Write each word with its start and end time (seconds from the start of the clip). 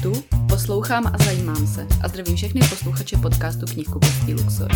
Čtu, 0.00 0.12
poslouchám 0.48 1.06
a 1.06 1.24
zajímám 1.24 1.66
se 1.66 1.86
a 2.02 2.08
zdravím 2.08 2.36
všechny 2.36 2.60
posluchače 2.68 3.16
podcastu 3.16 3.66
Knihkupectví 3.72 4.34
Luxor. 4.34 4.72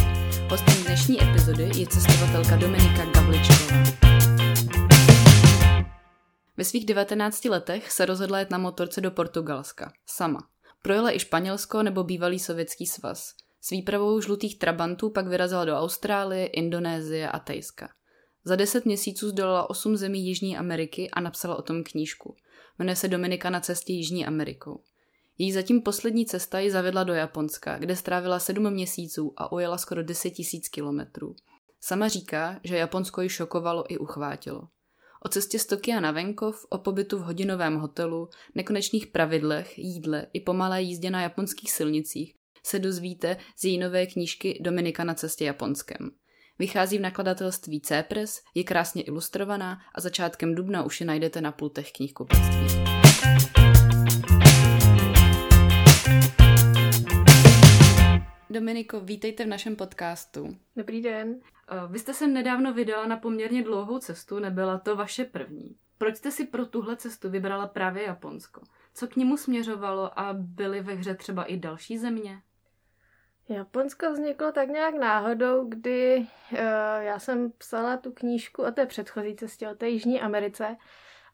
Hostem 0.51 0.85
dnešní 0.85 1.23
epizody 1.23 1.71
je 1.81 1.87
cestovatelka 1.87 2.57
Dominika 2.57 3.05
Gavličková. 3.05 3.77
Ve 6.57 6.65
svých 6.65 6.87
19 6.87 7.45
letech 7.45 7.93
se 7.93 8.07
rozhodla 8.07 8.39
jet 8.39 8.51
na 8.51 8.59
motorce 8.59 9.01
do 9.01 9.11
Portugalska. 9.11 9.93
Sama. 10.07 10.41
Projela 10.83 11.17
i 11.17 11.19
Španělsko 11.19 11.83
nebo 11.83 12.05
bývalý 12.05 12.39
sovětský 12.39 12.87
svaz. 12.87 13.33
S 13.61 13.71
výpravou 13.71 14.21
žlutých 14.21 14.59
trabantů 14.59 15.11
pak 15.11 15.27
vyrazila 15.27 15.65
do 15.65 15.77
Austrálie, 15.77 16.47
Indonésie 16.47 17.29
a 17.31 17.39
Tejska. 17.39 17.89
Za 18.45 18.57
deset 18.57 18.85
měsíců 18.85 19.29
zdolala 19.29 19.71
osm 19.71 19.97
zemí 19.97 20.27
Jižní 20.27 20.57
Ameriky 20.57 21.11
a 21.11 21.21
napsala 21.21 21.57
o 21.57 21.63
tom 21.63 21.85
knížku. 21.85 22.37
Jmenuje 22.79 22.97
se 22.97 23.09
Dominika 23.09 23.51
na 23.51 23.61
cestě 23.61 23.93
Jižní 23.93 24.27
Amerikou. 24.27 24.81
Její 25.39 25.53
zatím 25.53 25.83
poslední 25.83 26.27
cesta 26.27 26.61
ji 26.61 26.71
zavedla 26.71 27.05
do 27.05 27.15
Japonska, 27.15 27.79
kde 27.79 27.97
strávila 27.97 28.39
sedm 28.39 28.71
měsíců 28.71 29.33
a 29.37 29.53
ujela 29.53 29.79
skoro 29.79 30.03
10 30.03 30.31
tisíc 30.31 30.69
kilometrů. 30.69 31.35
Sama 31.81 32.09
říká, 32.09 32.61
že 32.65 32.77
Japonsko 32.77 33.21
ji 33.21 33.29
šokovalo 33.29 33.93
i 33.93 33.99
uchvátilo. 33.99 34.69
O 35.27 35.29
cestě 35.29 35.59
z 35.59 35.67
Tokia 35.67 36.01
na 36.01 36.11
venkov, 36.11 36.67
o 36.71 36.79
pobytu 36.79 37.19
v 37.19 37.23
hodinovém 37.23 37.77
hotelu, 37.77 38.29
nekonečných 38.55 39.07
pravidlech, 39.07 39.79
jídle 39.79 40.27
i 40.33 40.41
pomalé 40.41 40.83
jízdě 40.83 41.11
na 41.11 41.23
japonských 41.23 41.73
silnicích 41.73 42.35
se 42.67 42.79
dozvíte 42.79 43.37
z 43.57 43.65
její 43.65 43.79
nové 43.79 44.07
knížky 44.07 44.59
Dominika 44.63 45.05
na 45.05 45.15
cestě 45.15 45.45
Japonskem. 45.45 46.11
Vychází 46.59 46.99
v 46.99 47.01
nakladatelství 47.01 47.81
Cépres, 47.81 48.41
je 48.55 48.65
krásně 48.65 49.03
ilustrovaná 49.03 49.79
a 49.95 50.01
začátkem 50.01 50.55
dubna 50.55 50.83
už 50.83 51.01
ji 51.01 51.07
najdete 51.07 51.41
na 51.41 51.53
pultech 51.53 51.93
knihkupectví. 51.93 53.54
Dominiko, 58.55 59.01
vítejte 59.01 59.45
v 59.45 59.49
našem 59.49 59.77
podcastu. 59.77 60.57
Dobrý 60.77 61.03
den. 61.03 61.41
Eh, 61.69 61.75
vy 61.89 61.99
jste 61.99 62.15
se 62.15 62.27
nedávno 62.27 62.73
vydala 62.73 63.07
na 63.07 63.17
poměrně 63.17 63.63
dlouhou 63.63 63.99
cestu, 63.99 64.39
nebyla 64.39 64.79
to 64.79 64.97
vaše 64.97 65.25
první. 65.25 65.77
Proč 65.99 66.17
jste 66.17 66.31
si 66.31 66.47
pro 66.47 66.67
tuhle 66.67 66.97
cestu 66.97 67.31
vybrala 67.31 67.67
právě 67.67 68.03
Japonsko? 68.03 68.63
Co 68.95 69.07
k 69.07 69.17
němu 69.17 69.37
směřovalo 69.37 70.19
a 70.19 70.33
byly 70.33 70.81
ve 70.81 70.95
hře 70.95 71.15
třeba 71.15 71.45
i 71.45 71.57
další 71.57 71.99
země? 71.99 72.43
Japonsko 73.49 74.13
vzniklo 74.13 74.53
tak 74.53 74.69
nějak 74.69 74.95
náhodou, 74.95 75.69
kdy 75.69 76.17
uh, 76.19 76.59
já 76.99 77.19
jsem 77.19 77.53
psala 77.59 77.97
tu 77.97 78.13
knížku 78.13 78.63
o 78.63 78.71
té 78.71 78.87
předchozí 78.87 79.37
cestě, 79.37 79.69
o 79.69 79.75
té 79.75 79.89
Jižní 79.89 80.21
Americe 80.21 80.77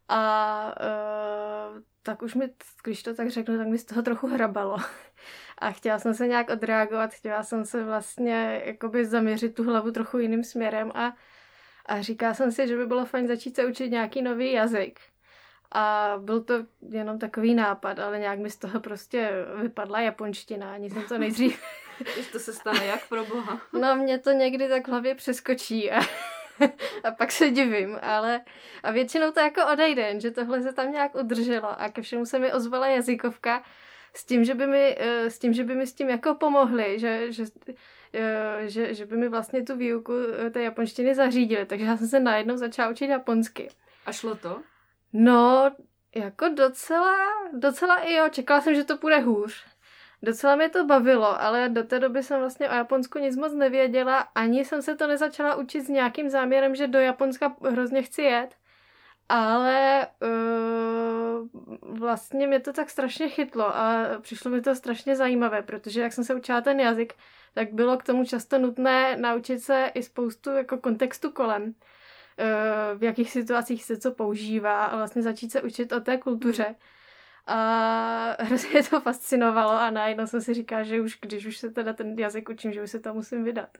a 0.08 0.74
uh, 0.80 1.82
tak 2.02 2.22
už 2.22 2.34
mi, 2.34 2.50
když 2.84 3.02
to 3.02 3.14
tak 3.14 3.30
řeknu, 3.30 3.58
tak 3.58 3.66
mi 3.66 3.78
z 3.78 3.84
toho 3.84 4.02
trochu 4.02 4.26
hrabalo. 4.26 4.76
A 5.60 5.70
chtěla 5.70 5.98
jsem 5.98 6.14
se 6.14 6.26
nějak 6.26 6.50
odreagovat, 6.50 7.14
chtěla 7.14 7.42
jsem 7.42 7.64
se 7.64 7.84
vlastně 7.84 8.62
jakoby 8.64 9.04
zaměřit 9.04 9.54
tu 9.54 9.64
hlavu 9.64 9.90
trochu 9.90 10.18
jiným 10.18 10.44
směrem 10.44 10.92
a, 10.94 11.16
a 11.86 12.02
říká 12.02 12.34
jsem 12.34 12.52
si, 12.52 12.68
že 12.68 12.76
by 12.76 12.86
bylo 12.86 13.04
fajn 13.04 13.28
začít 13.28 13.56
se 13.56 13.66
učit 13.66 13.90
nějaký 13.90 14.22
nový 14.22 14.52
jazyk. 14.52 15.00
A 15.72 16.14
byl 16.18 16.40
to 16.40 16.54
jenom 16.88 17.18
takový 17.18 17.54
nápad, 17.54 17.98
ale 17.98 18.18
nějak 18.18 18.38
mi 18.38 18.50
z 18.50 18.56
toho 18.56 18.80
prostě 18.80 19.30
vypadla 19.62 20.00
japonština, 20.00 20.72
ani 20.72 20.90
jsem 20.90 21.02
to 21.02 21.18
nejdřív... 21.18 21.62
Když 22.14 22.26
to 22.26 22.38
se 22.38 22.52
stane, 22.52 22.84
jak 22.84 23.08
pro 23.08 23.24
boha? 23.24 23.60
No, 23.72 23.96
mě 23.96 24.18
to 24.18 24.30
někdy 24.30 24.68
tak 24.68 24.86
v 24.86 24.90
hlavě 24.90 25.14
přeskočí 25.14 25.90
a, 25.90 26.00
a 27.04 27.10
pak 27.18 27.32
se 27.32 27.50
divím, 27.50 27.98
ale 28.02 28.40
a 28.82 28.90
většinou 28.90 29.32
to 29.32 29.40
jako 29.40 29.60
odejde, 29.72 30.20
že 30.20 30.30
tohle 30.30 30.62
se 30.62 30.72
tam 30.72 30.92
nějak 30.92 31.14
udrželo 31.14 31.80
a 31.80 31.88
ke 31.88 32.02
všemu 32.02 32.26
se 32.26 32.38
mi 32.38 32.52
ozvala 32.52 32.86
jazykovka 32.86 33.62
s 34.14 34.24
tím, 34.24 34.44
že 34.44 34.54
by 34.54 34.66
mi, 34.66 34.96
eh, 34.98 35.30
s 35.30 35.38
tím, 35.38 35.52
že 35.52 35.64
by 35.64 35.74
mi 35.74 35.86
s 35.86 35.94
tím 35.94 36.08
jako 36.08 36.34
pomohli, 36.34 36.98
že, 36.98 37.32
že, 37.32 37.44
eh, 38.12 38.62
že, 38.68 38.94
že 38.94 39.06
by 39.06 39.16
mi 39.16 39.28
vlastně 39.28 39.62
tu 39.62 39.76
výuku 39.76 40.12
eh, 40.46 40.50
té 40.50 40.62
japonštiny 40.62 41.14
zařídili, 41.14 41.66
takže 41.66 41.84
já 41.84 41.96
jsem 41.96 42.08
se 42.08 42.20
najednou 42.20 42.56
začala 42.56 42.90
učit 42.90 43.06
japonsky. 43.06 43.68
A 44.06 44.12
šlo 44.12 44.34
to? 44.34 44.62
No, 45.12 45.70
jako 46.14 46.48
docela, 46.48 47.16
docela 47.52 47.96
i 47.96 48.14
jo. 48.14 48.28
Čekala 48.30 48.60
jsem, 48.60 48.74
že 48.74 48.84
to 48.84 48.96
půjde 48.96 49.18
hůř. 49.18 49.64
Docela 50.22 50.56
mě 50.56 50.68
to 50.68 50.84
bavilo, 50.84 51.42
ale 51.42 51.68
do 51.68 51.84
té 51.84 51.98
doby 51.98 52.22
jsem 52.22 52.40
vlastně 52.40 52.70
o 52.70 52.74
Japonsku 52.74 53.18
nic 53.18 53.36
moc 53.36 53.52
nevěděla. 53.52 54.18
Ani 54.18 54.64
jsem 54.64 54.82
se 54.82 54.96
to 54.96 55.06
nezačala 55.06 55.54
učit 55.54 55.80
s 55.80 55.88
nějakým 55.88 56.28
záměrem, 56.28 56.74
že 56.74 56.86
do 56.86 56.98
Japonska 56.98 57.56
hrozně 57.70 58.02
chci 58.02 58.22
jet. 58.22 58.56
Ale 59.32 60.06
uh, 60.22 61.48
vlastně 61.98 62.46
mě 62.46 62.60
to 62.60 62.72
tak 62.72 62.90
strašně 62.90 63.28
chytlo 63.28 63.76
a 63.76 64.06
přišlo 64.20 64.50
mi 64.50 64.60
to 64.60 64.74
strašně 64.74 65.16
zajímavé, 65.16 65.62
protože 65.62 66.00
jak 66.00 66.12
jsem 66.12 66.24
se 66.24 66.34
učila 66.34 66.60
ten 66.60 66.80
jazyk, 66.80 67.14
tak 67.54 67.72
bylo 67.72 67.96
k 67.96 68.04
tomu 68.04 68.24
často 68.24 68.58
nutné 68.58 69.16
naučit 69.16 69.60
se 69.60 69.90
i 69.94 70.02
spoustu 70.02 70.50
jako 70.50 70.78
kontextu 70.78 71.30
kolem. 71.30 71.74
Eh, 72.38 72.98
v 72.98 73.02
jakých 73.02 73.30
situacích 73.30 73.84
se 73.84 73.96
co 73.96 74.12
používá 74.12 74.84
a 74.84 74.96
vlastně 74.96 75.22
začít 75.22 75.52
se 75.52 75.62
učit 75.62 75.92
o 75.92 76.00
té 76.00 76.18
kultuře. 76.18 76.74
A 77.46 78.36
hrozně 78.44 78.82
to 78.82 79.00
fascinovalo 79.00 79.72
a 79.72 79.90
najednou 79.90 80.26
jsem 80.26 80.40
si 80.40 80.54
říkala, 80.54 80.82
že 80.82 81.00
už 81.00 81.18
když 81.20 81.46
už 81.46 81.58
se 81.58 81.70
teda 81.70 81.92
ten 81.92 82.18
jazyk 82.18 82.48
učím, 82.48 82.72
že 82.72 82.82
už 82.82 82.90
se 82.90 83.00
to 83.00 83.14
musím 83.14 83.44
vydat. 83.44 83.78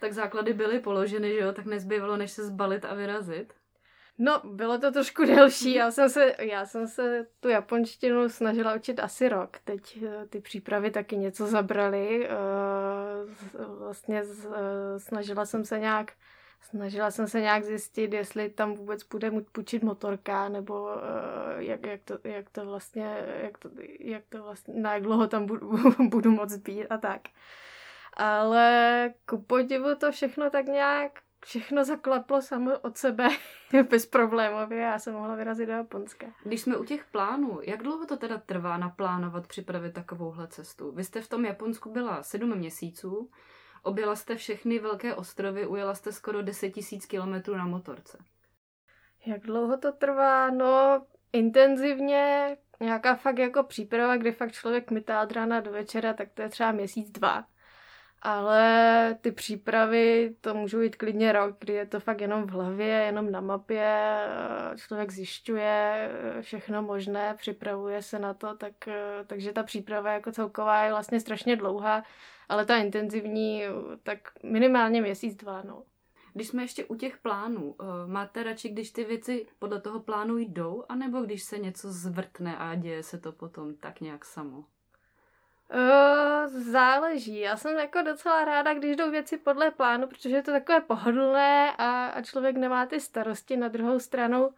Tak 0.00 0.12
základy 0.12 0.52
byly 0.52 0.80
položeny, 0.80 1.32
že 1.32 1.38
jo? 1.38 1.52
Tak 1.52 1.66
nezbývalo, 1.66 2.16
než 2.16 2.30
se 2.30 2.44
zbalit 2.44 2.84
a 2.84 2.94
vyrazit. 2.94 3.54
No, 4.18 4.40
bylo 4.44 4.78
to 4.78 4.92
trošku 4.92 5.24
delší. 5.26 5.74
Já 5.74 5.90
jsem 5.90 6.08
se, 6.08 6.34
já 6.38 6.66
jsem 6.66 6.88
se 6.88 7.26
tu 7.40 7.48
japonštinu 7.48 8.28
snažila 8.28 8.74
učit 8.74 9.00
asi 9.00 9.28
rok. 9.28 9.58
Teď 9.64 9.98
eh, 10.02 10.26
ty 10.26 10.40
přípravy 10.40 10.90
taky 10.90 11.16
něco 11.16 11.46
zabrali. 11.46 12.28
Eh, 12.28 12.28
vlastně 13.78 14.22
snažila 14.98 15.46
jsem 15.46 15.64
se 15.64 15.78
nějak 15.78 16.12
Snažila 16.60 17.10
jsem 17.10 17.26
se 17.26 17.40
nějak 17.40 17.64
zjistit, 17.64 18.12
jestli 18.12 18.48
tam 18.48 18.74
vůbec 18.74 19.02
bude 19.02 19.30
půjčit 19.52 19.82
motorka, 19.82 20.48
nebo 20.48 20.88
jak, 21.58 21.86
jak, 21.86 22.04
to, 22.04 22.18
jak 22.24 22.50
to 22.50 22.64
vlastně, 22.64 23.24
jak 23.42 23.58
to, 23.58 23.70
jak 24.00 24.22
to 24.28 24.42
vlastně, 24.42 24.74
na 24.74 24.94
jak 24.94 25.02
dlouho 25.02 25.26
tam 25.26 25.46
budu, 25.46 25.72
budu 26.08 26.30
moc 26.30 26.56
být 26.56 26.86
a 26.86 26.98
tak. 26.98 27.20
Ale 28.16 29.14
ku 29.26 29.42
podivu 29.42 29.94
to 29.94 30.12
všechno 30.12 30.50
tak 30.50 30.66
nějak, 30.66 31.12
všechno 31.44 31.84
zaklaplo 31.84 32.42
samo 32.42 32.78
od 32.78 32.98
sebe 32.98 33.28
bezproblémově 33.90 34.86
a 34.86 34.90
já 34.90 34.98
jsem 34.98 35.14
mohla 35.14 35.34
vyrazit 35.34 35.66
do 35.66 35.72
Japonska. 35.72 36.26
Když 36.44 36.60
jsme 36.60 36.76
u 36.76 36.84
těch 36.84 37.04
plánů, 37.04 37.60
jak 37.62 37.82
dlouho 37.82 38.06
to 38.06 38.16
teda 38.16 38.38
trvá 38.38 38.76
naplánovat, 38.76 39.46
připravit 39.46 39.94
takovouhle 39.94 40.48
cestu? 40.48 40.92
Vy 40.92 41.04
jste 41.04 41.20
v 41.20 41.28
tom 41.28 41.44
Japonsku 41.44 41.92
byla 41.92 42.22
sedm 42.22 42.56
měsíců, 42.56 43.30
Objela 43.82 44.16
jste 44.16 44.36
všechny 44.36 44.78
velké 44.78 45.14
ostrovy, 45.14 45.66
ujela 45.66 45.94
jste 45.94 46.12
skoro 46.12 46.42
10 46.42 46.76
000 46.76 46.86
kilometrů 47.08 47.56
na 47.56 47.66
motorce. 47.66 48.18
Jak 49.26 49.42
dlouho 49.42 49.76
to 49.76 49.92
trvá? 49.92 50.50
No, 50.50 51.06
intenzivně, 51.32 52.56
nějaká 52.80 53.14
fakt 53.14 53.38
jako 53.38 53.62
příprava, 53.62 54.16
kdy 54.16 54.32
fakt 54.32 54.52
člověk 54.52 54.90
mytá 54.90 55.22
od 55.22 55.32
rána 55.32 55.60
do 55.60 55.72
večera, 55.72 56.12
tak 56.12 56.28
to 56.34 56.42
je 56.42 56.48
třeba 56.48 56.72
měsíc, 56.72 57.10
dva. 57.10 57.44
Ale 58.22 59.16
ty 59.20 59.32
přípravy, 59.32 60.34
to 60.40 60.54
můžou 60.54 60.80
jít 60.80 60.96
klidně 60.96 61.32
rok, 61.32 61.56
kdy 61.60 61.72
je 61.72 61.86
to 61.86 62.00
fakt 62.00 62.20
jenom 62.20 62.46
v 62.46 62.50
hlavě, 62.50 62.86
jenom 62.86 63.30
na 63.30 63.40
mapě, 63.40 64.18
člověk 64.76 65.10
zjišťuje 65.10 66.10
všechno 66.40 66.82
možné, 66.82 67.34
připravuje 67.34 68.02
se 68.02 68.18
na 68.18 68.34
to, 68.34 68.56
tak, 68.56 68.72
takže 69.26 69.52
ta 69.52 69.62
příprava 69.62 70.12
jako 70.12 70.32
celková 70.32 70.82
je 70.82 70.90
vlastně 70.90 71.20
strašně 71.20 71.56
dlouhá 71.56 72.02
ale 72.48 72.66
ta 72.66 72.76
intenzivní, 72.76 73.62
tak 74.02 74.18
minimálně 74.42 75.02
měsíc, 75.02 75.36
dva, 75.36 75.62
no. 75.62 75.84
Když 76.34 76.48
jsme 76.48 76.62
ještě 76.62 76.84
u 76.84 76.94
těch 76.94 77.18
plánů, 77.18 77.76
eh, 77.80 77.84
máte 78.06 78.42
radši, 78.42 78.68
když 78.68 78.90
ty 78.90 79.04
věci 79.04 79.46
podle 79.58 79.80
toho 79.80 80.00
plánu 80.00 80.38
jdou, 80.38 80.84
anebo 80.88 81.20
když 81.20 81.42
se 81.42 81.58
něco 81.58 81.92
zvrtne 81.92 82.56
a 82.58 82.74
děje 82.74 83.02
se 83.02 83.18
to 83.18 83.32
potom 83.32 83.74
tak 83.74 84.00
nějak 84.00 84.24
samo? 84.24 84.64
Uh, 85.74 86.62
záleží. 86.72 87.38
Já 87.38 87.56
jsem 87.56 87.78
jako 87.78 88.02
docela 88.02 88.44
ráda, 88.44 88.74
když 88.74 88.96
jdou 88.96 89.10
věci 89.10 89.38
podle 89.38 89.70
plánu, 89.70 90.06
protože 90.06 90.36
je 90.36 90.42
to 90.42 90.52
takové 90.52 90.80
pohodlné 90.80 91.72
a, 91.78 92.06
a 92.06 92.22
člověk 92.22 92.56
nemá 92.56 92.86
ty 92.86 93.00
starosti. 93.00 93.56
Na 93.56 93.68
druhou 93.68 93.98
stranu 93.98 94.50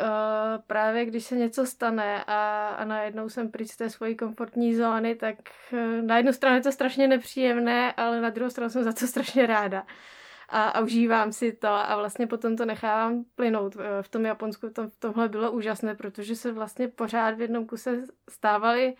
Uh, 0.00 0.62
právě 0.66 1.04
když 1.04 1.24
se 1.24 1.36
něco 1.36 1.66
stane 1.66 2.24
a, 2.26 2.68
a 2.68 2.84
najednou 2.84 3.28
jsem 3.28 3.50
pryč 3.50 3.70
z 3.70 3.76
té 3.76 3.90
svojí 3.90 4.16
komfortní 4.16 4.74
zóny, 4.74 5.14
tak 5.14 5.34
uh, 5.72 5.78
na 6.06 6.16
jednu 6.16 6.32
stranu 6.32 6.56
je 6.56 6.62
to 6.62 6.72
strašně 6.72 7.08
nepříjemné, 7.08 7.92
ale 7.92 8.20
na 8.20 8.30
druhou 8.30 8.50
stranu 8.50 8.70
jsem 8.70 8.84
za 8.84 8.92
to 8.92 9.06
strašně 9.06 9.46
ráda. 9.46 9.86
A, 10.48 10.68
a 10.68 10.80
užívám 10.80 11.32
si 11.32 11.52
to 11.52 11.68
a 11.68 11.96
vlastně 11.96 12.26
potom 12.26 12.56
to 12.56 12.64
nechávám 12.64 13.24
plynout. 13.34 13.76
V 14.02 14.08
tom 14.08 14.24
Japonsku 14.24 14.70
to, 14.70 14.88
v 14.88 14.96
tomhle 14.98 15.28
bylo 15.28 15.52
úžasné, 15.52 15.94
protože 15.94 16.36
se 16.36 16.52
vlastně 16.52 16.88
pořád 16.88 17.34
v 17.34 17.40
jednom 17.40 17.66
kuse 17.66 18.02
stávaly 18.28 18.96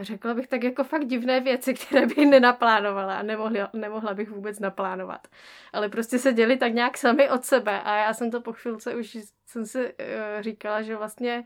řekla 0.00 0.34
bych 0.34 0.46
tak 0.46 0.64
jako 0.64 0.84
fakt 0.84 1.06
divné 1.06 1.40
věci, 1.40 1.74
které 1.86 2.06
bych 2.06 2.18
nenaplánovala 2.18 3.18
a 3.18 3.22
nemohla, 3.22 3.70
nemohla 3.72 4.14
bych 4.14 4.30
vůbec 4.30 4.58
naplánovat. 4.58 5.28
Ale 5.72 5.88
prostě 5.88 6.18
se 6.18 6.32
děli 6.32 6.56
tak 6.56 6.72
nějak 6.74 6.98
sami 6.98 7.30
od 7.30 7.44
sebe 7.44 7.80
a 7.80 7.96
já 7.96 8.14
jsem 8.14 8.30
to 8.30 8.40
po 8.40 8.52
chvilce 8.52 8.94
už 8.94 9.18
jsem 9.46 9.66
si 9.66 9.84
uh, 9.84 9.92
říkala, 10.40 10.82
že 10.82 10.96
vlastně 10.96 11.44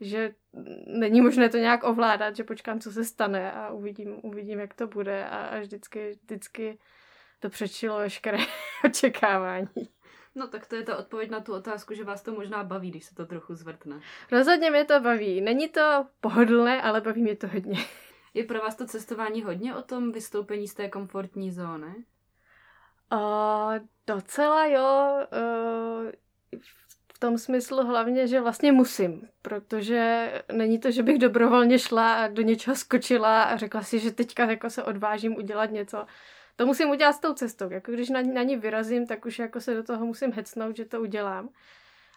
že 0.00 0.34
není 0.86 1.20
možné 1.20 1.48
to 1.48 1.56
nějak 1.56 1.84
ovládat, 1.84 2.36
že 2.36 2.44
počkám, 2.44 2.80
co 2.80 2.92
se 2.92 3.04
stane 3.04 3.52
a 3.52 3.70
uvidím, 3.70 4.16
uvidím 4.22 4.60
jak 4.60 4.74
to 4.74 4.86
bude 4.86 5.24
a, 5.24 5.46
a 5.46 5.60
vždycky, 5.60 6.18
vždycky 6.22 6.78
to 7.40 7.48
přečilo 7.48 7.98
veškeré 7.98 8.38
očekávání. 8.84 9.88
No 10.34 10.46
tak 10.48 10.66
to 10.66 10.76
je 10.76 10.82
ta 10.82 10.96
odpověď 10.96 11.30
na 11.30 11.40
tu 11.40 11.54
otázku, 11.54 11.94
že 11.94 12.04
vás 12.04 12.22
to 12.22 12.32
možná 12.32 12.64
baví, 12.64 12.90
když 12.90 13.04
se 13.04 13.14
to 13.14 13.26
trochu 13.26 13.54
zvrtne. 13.54 14.00
Rozhodně 14.32 14.70
mě 14.70 14.84
to 14.84 15.00
baví. 15.00 15.40
Není 15.40 15.68
to 15.68 16.06
pohodlné, 16.20 16.82
ale 16.82 17.00
baví 17.00 17.22
mě 17.22 17.36
to 17.36 17.48
hodně. 17.48 17.84
Je 18.34 18.44
pro 18.44 18.58
vás 18.58 18.74
to 18.74 18.86
cestování 18.86 19.42
hodně 19.42 19.74
o 19.74 19.82
tom 19.82 20.12
vystoupení 20.12 20.68
z 20.68 20.74
té 20.74 20.88
komfortní 20.88 21.50
zóny? 21.50 21.94
Uh, 23.12 23.74
docela 24.06 24.66
jo. 24.66 25.18
Uh, 25.32 26.10
v 27.14 27.18
tom 27.18 27.38
smyslu 27.38 27.86
hlavně, 27.86 28.26
že 28.26 28.40
vlastně 28.40 28.72
musím, 28.72 29.28
protože 29.42 30.32
není 30.52 30.78
to, 30.78 30.90
že 30.90 31.02
bych 31.02 31.18
dobrovolně 31.18 31.78
šla 31.78 32.14
a 32.14 32.28
do 32.28 32.42
něčeho 32.42 32.76
skočila 32.76 33.42
a 33.42 33.56
řekla 33.56 33.82
si, 33.82 33.98
že 33.98 34.10
teďka 34.10 34.50
jako 34.50 34.70
se 34.70 34.82
odvážím 34.82 35.36
udělat 35.36 35.70
něco. 35.70 36.06
To 36.56 36.66
musím 36.66 36.90
udělat 36.90 37.12
s 37.12 37.20
tou 37.20 37.34
cestou. 37.34 37.70
Jako 37.70 37.92
když 37.92 38.10
na, 38.10 38.22
na 38.22 38.42
ní 38.42 38.56
vyrazím, 38.56 39.06
tak 39.06 39.26
už 39.26 39.38
jako 39.38 39.60
se 39.60 39.74
do 39.74 39.82
toho 39.82 40.06
musím 40.06 40.32
hecnout, 40.32 40.76
že 40.76 40.84
to 40.84 41.00
udělám. 41.00 41.48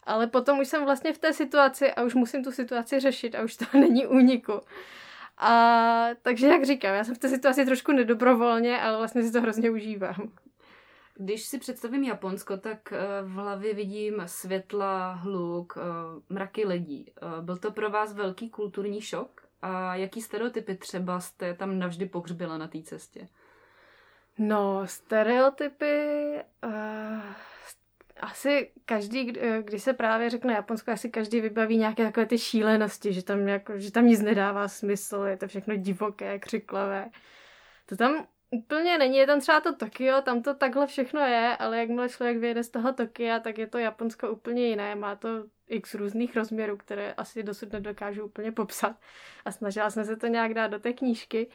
Ale 0.04 0.28
potom 0.28 0.60
už 0.60 0.68
jsem 0.68 0.86
vlastně 0.86 1.13
v 1.13 1.18
té 1.18 1.34
situaci 1.34 1.94
a 1.94 2.04
už 2.04 2.16
musím 2.16 2.44
tu 2.44 2.51
situaci 2.51 3.00
řešit 3.00 3.36
a 3.36 3.44
už 3.44 3.56
to 3.56 3.66
není 3.74 4.07
úniku. 4.07 4.62
A 5.38 6.10
takže 6.22 6.48
jak 6.48 6.66
říkám, 6.66 6.95
já 6.95 7.04
jsem 7.04 7.16
v 7.16 7.18
té 7.18 7.30
situaci 7.30 7.66
trošku 7.66 7.92
nedobrovolně, 7.92 8.81
ale 8.81 8.98
vlastně 8.98 9.24
si 9.24 9.31
to 9.31 9.42
hrozně 9.42 9.69
užívám. 9.69 10.31
Když 11.19 11.45
si 11.45 11.60
představím 11.60 12.04
Japonsko, 12.04 12.57
tak 12.57 12.94
eh, 12.94 13.22
v 13.22 13.31
hlavě 13.31 13.74
vidím 13.74 14.22
světla, 14.25 15.13
hluk, 15.13 15.78
eh, 15.78 15.81
mraky 16.34 16.66
lidí. 16.66 17.12
Eh, 17.18 17.42
byl 17.42 17.57
to 17.57 17.72
pro 17.72 17.89
vás 17.89 18.13
velký 18.13 18.50
kulturní 18.50 19.01
šok? 19.01 19.48
A 19.62 19.95
jaký 19.95 20.22
stereotypy 20.22 20.75
třeba 20.75 21.19
jste 21.19 21.54
tam 21.54 21.80
navždy 21.80 22.06
pohřbila 22.06 22.57
na 22.57 22.68
té 22.68 22.81
cestě? 22.81 23.28
No, 24.38 24.88
stereotypy... 24.88 26.34
Uh, 26.63 27.22
asi 28.22 28.72
každý, 28.86 29.34
když 29.62 29.84
se 29.84 29.94
právě 29.94 30.30
řekne 30.30 30.54
Japonsko, 30.54 30.92
asi 30.92 31.10
každý 31.10 31.42
vybaví 31.42 31.78
nějaké 31.78 32.06
takové 32.06 32.25
ty 32.25 32.38
šílenosti, 32.38 33.13
že 33.13 33.24
tam, 33.24 33.48
jako, 33.48 33.80
že 33.80 33.92
tam 33.92 34.06
nic 34.06 34.22
nedává 34.22 34.68
smysl, 34.68 35.16
je 35.16 35.38
to 35.38 35.48
všechno 35.48 35.75
divoké, 35.75 36.39
křiklavé. 36.39 37.10
To 37.86 37.95
tam 37.95 38.28
úplně 38.50 38.98
není, 38.98 39.18
je 39.18 39.28
tam 39.28 39.39
třeba 39.39 39.60
to 39.60 39.75
Tokio, 39.75 40.22
tam 40.22 40.42
to 40.44 40.54
takhle 40.54 40.88
všechno 40.88 41.22
je, 41.22 41.57
ale 41.57 41.78
jakmile 41.78 42.10
člověk 42.10 42.38
vyjede 42.38 42.63
z 42.63 42.69
toho 42.69 42.94
Tokia, 42.94 43.39
tak 43.39 43.57
je 43.57 43.68
to 43.68 43.78
Japonsko 43.78 44.31
úplně 44.31 44.68
jiné, 44.68 44.95
má 44.95 45.16
to 45.16 45.30
x 45.68 45.94
různých 45.94 46.36
rozměrů, 46.36 46.78
které 46.78 47.13
asi 47.13 47.44
dosud 47.44 47.74
nedokážu 47.74 48.25
úplně 48.25 48.51
popsat 48.51 48.95
a 49.45 49.51
snažila 49.51 49.89
jsem 49.89 50.06
se 50.06 50.16
to 50.16 50.28
nějak 50.28 50.54
dát 50.54 50.68
do 50.68 50.80
té 50.80 50.94
knížky. 50.94 51.48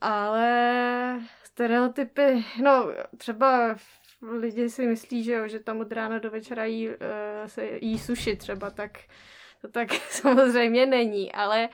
Ale 0.00 1.20
stereotypy, 1.44 2.44
no 2.62 2.90
třeba 3.16 3.76
lidi 4.38 4.70
si 4.70 4.86
myslí, 4.86 5.24
že, 5.24 5.32
jo, 5.32 5.48
že 5.48 5.60
tam 5.60 5.80
od 5.80 5.92
rána 5.92 6.18
do 6.18 6.30
večera 6.30 6.64
jí, 6.64 6.88
uh, 6.88 6.94
se 7.46 7.68
jí 7.80 7.98
suši 7.98 8.36
třeba, 8.36 8.70
tak 8.70 8.98
to 9.60 9.68
tak 9.68 9.92
samozřejmě 10.10 10.86
není, 10.86 11.32
ale 11.32 11.68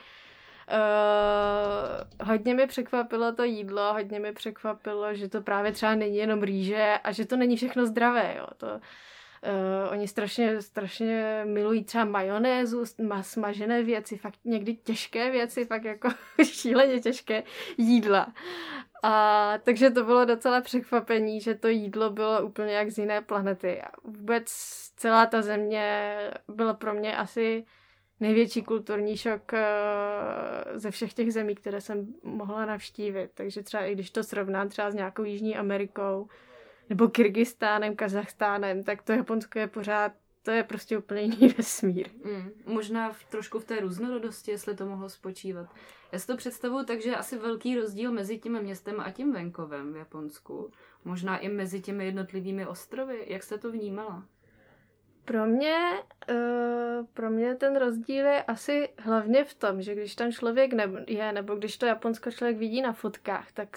Uh, 0.68 2.26
hodně 2.26 2.54
mi 2.54 2.66
překvapilo 2.66 3.32
to 3.32 3.44
jídlo, 3.44 3.92
hodně 3.92 4.20
mi 4.20 4.32
překvapilo, 4.32 5.14
že 5.14 5.28
to 5.28 5.40
právě 5.40 5.72
třeba 5.72 5.94
není 5.94 6.16
jenom 6.16 6.42
rýže 6.42 6.98
a 7.04 7.12
že 7.12 7.26
to 7.26 7.36
není 7.36 7.56
všechno 7.56 7.86
zdravé. 7.86 8.34
Jo. 8.38 8.46
To, 8.56 8.80
Uh, 9.44 9.92
oni 9.92 10.08
strašně, 10.08 10.62
strašně 10.62 11.42
milují 11.44 11.84
třeba 11.84 12.04
majonézu, 12.04 12.84
smažené 13.20 13.82
věci, 13.82 14.16
fakt 14.16 14.38
někdy 14.44 14.74
těžké 14.74 15.30
věci, 15.30 15.64
fakt 15.64 15.84
jako 15.84 16.08
šíleně 16.44 17.00
těžké 17.00 17.42
jídla. 17.78 18.32
A 19.02 19.54
takže 19.62 19.90
to 19.90 20.04
bylo 20.04 20.24
docela 20.24 20.60
překvapení, 20.60 21.40
že 21.40 21.54
to 21.54 21.68
jídlo 21.68 22.10
bylo 22.10 22.42
úplně 22.42 22.74
jak 22.74 22.90
z 22.90 22.98
jiné 22.98 23.20
planety. 23.20 23.82
A 23.82 23.88
vůbec 24.04 24.44
celá 24.96 25.26
ta 25.26 25.42
země 25.42 26.16
byla 26.48 26.74
pro 26.74 26.94
mě 26.94 27.16
asi 27.16 27.64
největší 28.20 28.62
kulturní 28.62 29.16
šok 29.16 29.52
uh, 29.52 29.58
ze 30.74 30.90
všech 30.90 31.14
těch 31.14 31.32
zemí, 31.32 31.54
které 31.54 31.80
jsem 31.80 32.14
mohla 32.22 32.66
navštívit. 32.66 33.30
Takže 33.34 33.62
třeba 33.62 33.84
i 33.84 33.92
když 33.94 34.10
to 34.10 34.22
srovnám 34.22 34.68
třeba 34.68 34.90
s 34.90 34.94
nějakou 34.94 35.24
Jižní 35.24 35.56
Amerikou, 35.56 36.28
nebo 36.88 37.08
Kyrgyzstánem, 37.08 37.96
Kazachstánem, 37.96 38.84
tak 38.84 39.02
to 39.02 39.12
Japonsko 39.12 39.58
je 39.58 39.66
pořád 39.66 40.12
to 40.44 40.50
je 40.50 40.62
prostě 40.64 40.98
úplně 40.98 41.22
jiný 41.22 41.48
vesmír. 41.56 42.08
Mm, 42.24 42.50
možná 42.66 43.12
v, 43.12 43.24
trošku 43.24 43.58
v 43.58 43.64
té 43.64 43.80
různorodosti, 43.80 44.50
jestli 44.50 44.76
to 44.76 44.86
mohlo 44.86 45.08
spočívat. 45.08 45.66
Já 46.12 46.18
si 46.18 46.26
to 46.26 46.36
představuju 46.36 46.84
tak, 46.84 47.02
že 47.02 47.10
je 47.10 47.16
asi 47.16 47.38
velký 47.38 47.76
rozdíl 47.76 48.12
mezi 48.12 48.38
tím 48.38 48.60
městem 48.60 49.00
a 49.00 49.10
tím 49.10 49.32
venkovem 49.32 49.92
v 49.92 49.96
Japonsku. 49.96 50.70
Možná 51.04 51.38
i 51.38 51.48
mezi 51.48 51.80
těmi 51.80 52.04
jednotlivými 52.04 52.66
ostrovy. 52.66 53.24
Jak 53.26 53.42
jste 53.42 53.58
to 53.58 53.72
vnímala? 53.72 54.24
Pro 55.24 55.46
mě, 55.46 55.78
uh, 56.30 57.06
pro 57.14 57.30
mě 57.30 57.54
ten 57.54 57.76
rozdíl 57.76 58.26
je 58.26 58.42
asi 58.42 58.88
hlavně 58.98 59.44
v 59.44 59.54
tom, 59.54 59.82
že 59.82 59.94
když 59.94 60.14
tam 60.14 60.32
člověk 60.32 60.72
ne- 60.72 61.04
je, 61.06 61.32
nebo 61.32 61.54
když 61.54 61.78
to 61.78 61.86
Japonsko 61.86 62.30
člověk 62.30 62.56
vidí 62.56 62.82
na 62.82 62.92
fotkách, 62.92 63.52
tak 63.52 63.76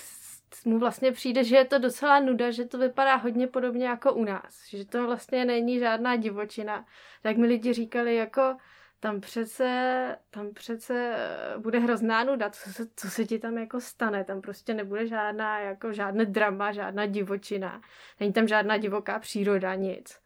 mu 0.65 0.79
vlastně 0.79 1.11
přijde, 1.11 1.43
že 1.43 1.55
je 1.55 1.65
to 1.65 1.79
docela 1.79 2.19
nuda, 2.19 2.51
že 2.51 2.65
to 2.65 2.77
vypadá 2.77 3.15
hodně 3.15 3.47
podobně 3.47 3.85
jako 3.85 4.13
u 4.13 4.23
nás. 4.23 4.67
Že 4.69 4.85
to 4.85 5.05
vlastně 5.05 5.45
není 5.45 5.79
žádná 5.79 6.15
divočina. 6.15 6.85
Tak 7.21 7.37
mi 7.37 7.47
lidi 7.47 7.73
říkali, 7.73 8.15
jako 8.15 8.57
tam 8.99 9.21
přece, 9.21 10.17
tam 10.29 10.53
přece 10.53 11.15
eh, 11.17 11.57
bude 11.57 11.79
hrozná 11.79 12.23
nuda, 12.23 12.49
co 12.49 12.73
se, 12.73 12.87
co 12.95 13.09
se 13.09 13.25
ti 13.25 13.39
tam 13.39 13.57
jako 13.57 13.81
stane, 13.81 14.23
tam 14.23 14.41
prostě 14.41 14.73
nebude 14.73 15.07
žádná, 15.07 15.59
jako 15.59 15.93
žádné 15.93 16.25
drama, 16.25 16.71
žádná 16.71 17.05
divočina, 17.05 17.81
není 18.19 18.33
tam 18.33 18.47
žádná 18.47 18.77
divoká 18.77 19.19
příroda, 19.19 19.75
nic. 19.75 20.19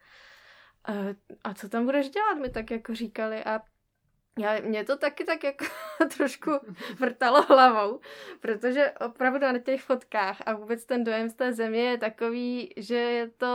Eh, 0.90 1.16
a 1.44 1.54
co 1.54 1.70
tam 1.70 1.86
budeš 1.86 2.10
dělat, 2.10 2.34
mi 2.34 2.50
tak 2.50 2.72
jako 2.72 2.96
říkali 2.96 3.44
a 3.44 3.62
já, 4.40 4.60
mě 4.60 4.84
to 4.84 4.98
taky 4.98 5.24
tak 5.24 5.44
jako 5.44 5.66
trošku 6.18 6.52
vrtalo 7.00 7.42
hlavou, 7.42 8.00
protože 8.40 8.92
opravdu 8.92 9.40
na 9.40 9.60
těch 9.60 9.82
fotkách 9.82 10.38
a 10.46 10.54
vůbec 10.54 10.86
ten 10.86 11.04
dojem 11.04 11.30
z 11.30 11.34
té 11.34 11.54
země 11.54 11.84
je 11.84 11.98
takový, 11.98 12.74
že 12.78 12.96
je 12.96 13.30
to 13.30 13.48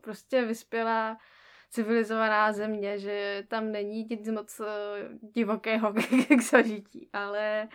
prostě 0.00 0.42
vyspělá 0.42 1.18
civilizovaná 1.70 2.52
země, 2.52 2.98
že 2.98 3.44
tam 3.48 3.72
není 3.72 4.06
nic 4.10 4.28
moc 4.28 4.60
eh, 4.60 4.64
divokého 5.34 5.92
k 6.38 6.40
zažití, 6.40 7.08
ale 7.12 7.68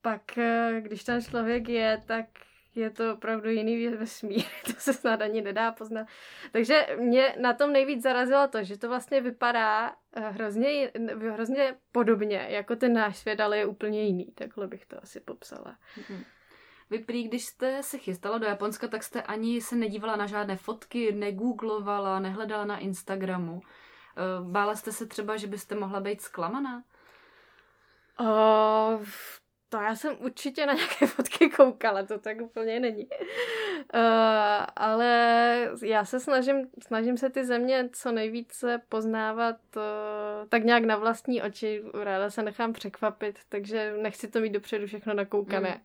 pak, 0.00 0.38
eh, 0.38 0.80
když 0.80 1.04
tam 1.04 1.22
člověk 1.22 1.68
je, 1.68 2.02
tak 2.06 2.26
je 2.74 2.90
to 2.90 3.12
opravdu 3.12 3.50
jiný 3.50 3.88
vesmír, 3.88 4.42
to 4.66 4.72
se 4.78 4.92
snad 4.92 5.22
ani 5.22 5.42
nedá 5.42 5.72
poznat. 5.72 6.06
Takže 6.52 6.86
mě 7.00 7.34
na 7.40 7.52
tom 7.52 7.72
nejvíc 7.72 8.02
zarazilo 8.02 8.48
to, 8.48 8.64
že 8.64 8.78
to 8.78 8.88
vlastně 8.88 9.20
vypadá 9.20 9.96
eh, 10.16 10.30
hrozně, 10.30 10.90
hrozně 11.32 11.76
podobně, 11.92 12.46
jako 12.50 12.76
ten 12.76 12.92
náš 12.92 13.16
svět, 13.16 13.40
ale 13.40 13.58
je 13.58 13.66
úplně 13.66 14.02
jiný, 14.02 14.32
takhle 14.34 14.66
bych 14.66 14.86
to 14.86 15.02
asi 15.02 15.20
popsala. 15.20 15.76
Mm-hmm. 15.98 16.24
Vy 16.90 16.98
prý, 16.98 17.28
když 17.28 17.44
jste 17.44 17.82
se 17.82 17.98
chystala 17.98 18.38
do 18.38 18.46
Japonska, 18.46 18.88
tak 18.88 19.02
jste 19.02 19.22
ani 19.22 19.60
se 19.60 19.76
nedívala 19.76 20.16
na 20.16 20.26
žádné 20.26 20.56
fotky, 20.56 21.12
negooglovala, 21.12 22.20
nehledala 22.20 22.64
na 22.64 22.78
Instagramu. 22.78 23.60
Eh, 23.62 24.50
bála 24.50 24.76
jste 24.76 24.92
se 24.92 25.06
třeba, 25.06 25.36
že 25.36 25.46
byste 25.46 25.74
mohla 25.74 26.00
být 26.00 26.20
zklamaná? 26.20 26.82
Uh, 28.20 29.04
to 29.74 29.80
já 29.80 29.96
jsem 29.96 30.16
určitě 30.20 30.66
na 30.66 30.72
nějaké 30.72 31.06
fotky 31.06 31.50
koukala, 31.50 32.02
to 32.02 32.18
tak 32.18 32.40
úplně 32.40 32.80
není. 32.80 33.08
Uh, 33.94 34.00
ale 34.76 35.08
já 35.82 36.04
se 36.04 36.20
snažím, 36.20 36.68
snažím 36.86 37.16
se 37.16 37.30
ty 37.30 37.44
země 37.44 37.88
co 37.92 38.12
nejvíce 38.12 38.82
poznávat 38.88 39.56
uh, 39.76 39.82
tak 40.48 40.64
nějak 40.64 40.84
na 40.84 40.96
vlastní 40.96 41.42
oči. 41.42 41.82
Ráda 41.94 42.30
se 42.30 42.42
nechám 42.42 42.72
překvapit, 42.72 43.38
takže 43.48 43.94
nechci 44.02 44.28
to 44.28 44.40
mít 44.40 44.52
dopředu 44.52 44.86
všechno 44.86 45.14
nakoukané. 45.14 45.70
Mm. 45.70 45.80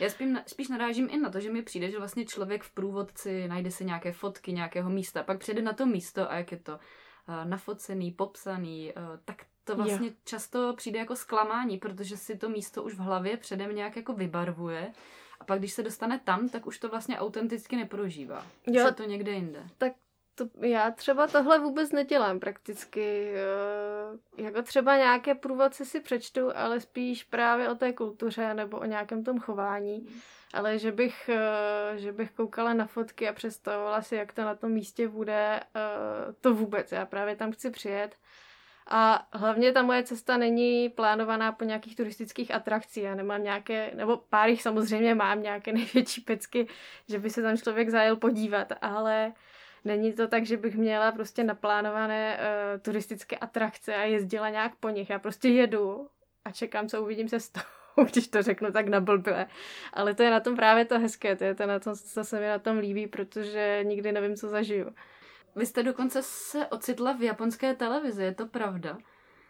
Já 0.00 0.10
spíš, 0.10 0.28
spíš 0.46 0.68
narážím 0.68 1.08
i 1.10 1.18
na 1.18 1.30
to, 1.30 1.40
že 1.40 1.50
mi 1.50 1.62
přijde, 1.62 1.90
že 1.90 1.98
vlastně 1.98 2.24
člověk 2.24 2.62
v 2.62 2.70
průvodci 2.70 3.48
najde 3.48 3.70
si 3.70 3.84
nějaké 3.84 4.12
fotky 4.12 4.52
nějakého 4.52 4.90
místa, 4.90 5.22
pak 5.22 5.38
přijde 5.38 5.62
na 5.62 5.72
to 5.72 5.86
místo 5.86 6.30
a 6.30 6.36
jak 6.36 6.52
je 6.52 6.58
to 6.58 6.72
uh, 6.72 7.44
nafocený, 7.44 8.12
popsaný, 8.12 8.92
uh, 8.96 9.02
tak 9.24 9.36
to 9.64 9.76
vlastně 9.76 10.06
jo. 10.06 10.14
často 10.24 10.74
přijde 10.76 10.98
jako 10.98 11.16
zklamání, 11.16 11.78
protože 11.78 12.16
si 12.16 12.36
to 12.36 12.48
místo 12.48 12.82
už 12.82 12.94
v 12.94 12.98
hlavě 12.98 13.36
předem 13.36 13.74
nějak 13.74 13.96
jako 13.96 14.12
vybarvuje 14.12 14.92
a 15.40 15.44
pak 15.44 15.58
když 15.58 15.72
se 15.72 15.82
dostane 15.82 16.20
tam, 16.24 16.48
tak 16.48 16.66
už 16.66 16.78
to 16.78 16.88
vlastně 16.88 17.18
autenticky 17.18 17.76
neprožívá. 17.76 18.46
Jo, 18.66 18.86
je 18.86 18.92
to 18.92 19.04
někde 19.04 19.32
jinde. 19.32 19.66
Tak 19.78 19.92
to, 20.34 20.48
já 20.60 20.90
třeba 20.90 21.26
tohle 21.26 21.58
vůbec 21.58 21.92
nedělám 21.92 22.40
prakticky. 22.40 23.32
Eh, 23.34 24.42
jako 24.42 24.62
třeba 24.62 24.96
nějaké 24.96 25.34
průvodce 25.34 25.84
si 25.84 26.00
přečtu, 26.00 26.56
ale 26.56 26.80
spíš 26.80 27.24
právě 27.24 27.68
o 27.68 27.74
té 27.74 27.92
kultuře 27.92 28.54
nebo 28.54 28.78
o 28.78 28.84
nějakém 28.84 29.24
tom 29.24 29.40
chování. 29.40 30.06
Ale 30.54 30.78
že 30.78 30.92
bych, 30.92 31.28
eh, 31.28 31.98
že 31.98 32.12
bych 32.12 32.30
koukala 32.30 32.74
na 32.74 32.86
fotky 32.86 33.28
a 33.28 33.32
představovala 33.32 34.02
si, 34.02 34.16
jak 34.16 34.32
to 34.32 34.42
na 34.42 34.54
tom 34.54 34.72
místě 34.72 35.08
bude, 35.08 35.60
eh, 35.60 36.32
to 36.40 36.54
vůbec. 36.54 36.92
Já 36.92 37.06
právě 37.06 37.36
tam 37.36 37.52
chci 37.52 37.70
přijet 37.70 38.16
A 38.86 39.28
hlavně 39.32 39.72
ta 39.72 39.82
moje 39.82 40.02
cesta 40.02 40.36
není 40.36 40.88
plánovaná 40.88 41.52
po 41.52 41.64
nějakých 41.64 41.96
turistických 41.96 42.54
atrakcích. 42.54 43.04
Já 43.04 43.14
nemám 43.14 43.42
nějaké, 43.42 43.90
nebo 43.94 44.16
pár 44.16 44.48
jich 44.48 44.62
samozřejmě 44.62 45.14
mám 45.14 45.42
nějaké 45.42 45.72
největší 45.72 46.20
pecky, 46.20 46.68
že 47.08 47.18
by 47.18 47.30
se 47.30 47.42
tam 47.42 47.56
člověk 47.56 47.90
zajel 47.90 48.16
podívat, 48.16 48.72
ale 48.80 49.32
není 49.84 50.12
to 50.12 50.28
tak, 50.28 50.46
že 50.46 50.56
bych 50.56 50.76
měla 50.76 51.12
prostě 51.12 51.44
naplánované 51.44 52.38
uh, 52.38 52.80
turistické 52.80 53.36
atrakce 53.36 53.94
a 53.94 54.02
jezdila 54.02 54.48
nějak 54.48 54.74
po 54.74 54.88
nich. 54.88 55.10
Já 55.10 55.18
prostě 55.18 55.48
jedu 55.48 56.08
a 56.44 56.50
čekám, 56.50 56.88
co 56.88 57.02
uvidím 57.02 57.28
se 57.28 57.38
toho 57.52 57.66
když 58.12 58.28
to 58.28 58.42
řeknu 58.42 58.72
tak 58.72 58.88
nablbile. 58.88 59.46
Ale 59.92 60.14
to 60.14 60.22
je 60.22 60.30
na 60.30 60.40
tom 60.40 60.56
právě 60.56 60.84
to 60.84 60.98
hezké, 60.98 61.36
to 61.36 61.44
je 61.44 61.54
to 61.54 61.66
na 61.66 61.78
tom, 61.78 61.94
co 61.94 62.24
se 62.24 62.40
mi 62.40 62.46
na 62.46 62.58
tom 62.58 62.78
líbí, 62.78 63.06
protože 63.06 63.80
nikdy 63.82 64.12
nevím, 64.12 64.36
co 64.36 64.48
zažiju. 64.48 64.94
Vy 65.56 65.66
jste 65.66 65.82
dokonce 65.82 66.22
se 66.22 66.66
ocitla 66.66 67.12
v 67.12 67.22
japonské 67.22 67.74
televizi, 67.74 68.22
je 68.22 68.34
to 68.34 68.46
pravda? 68.46 68.98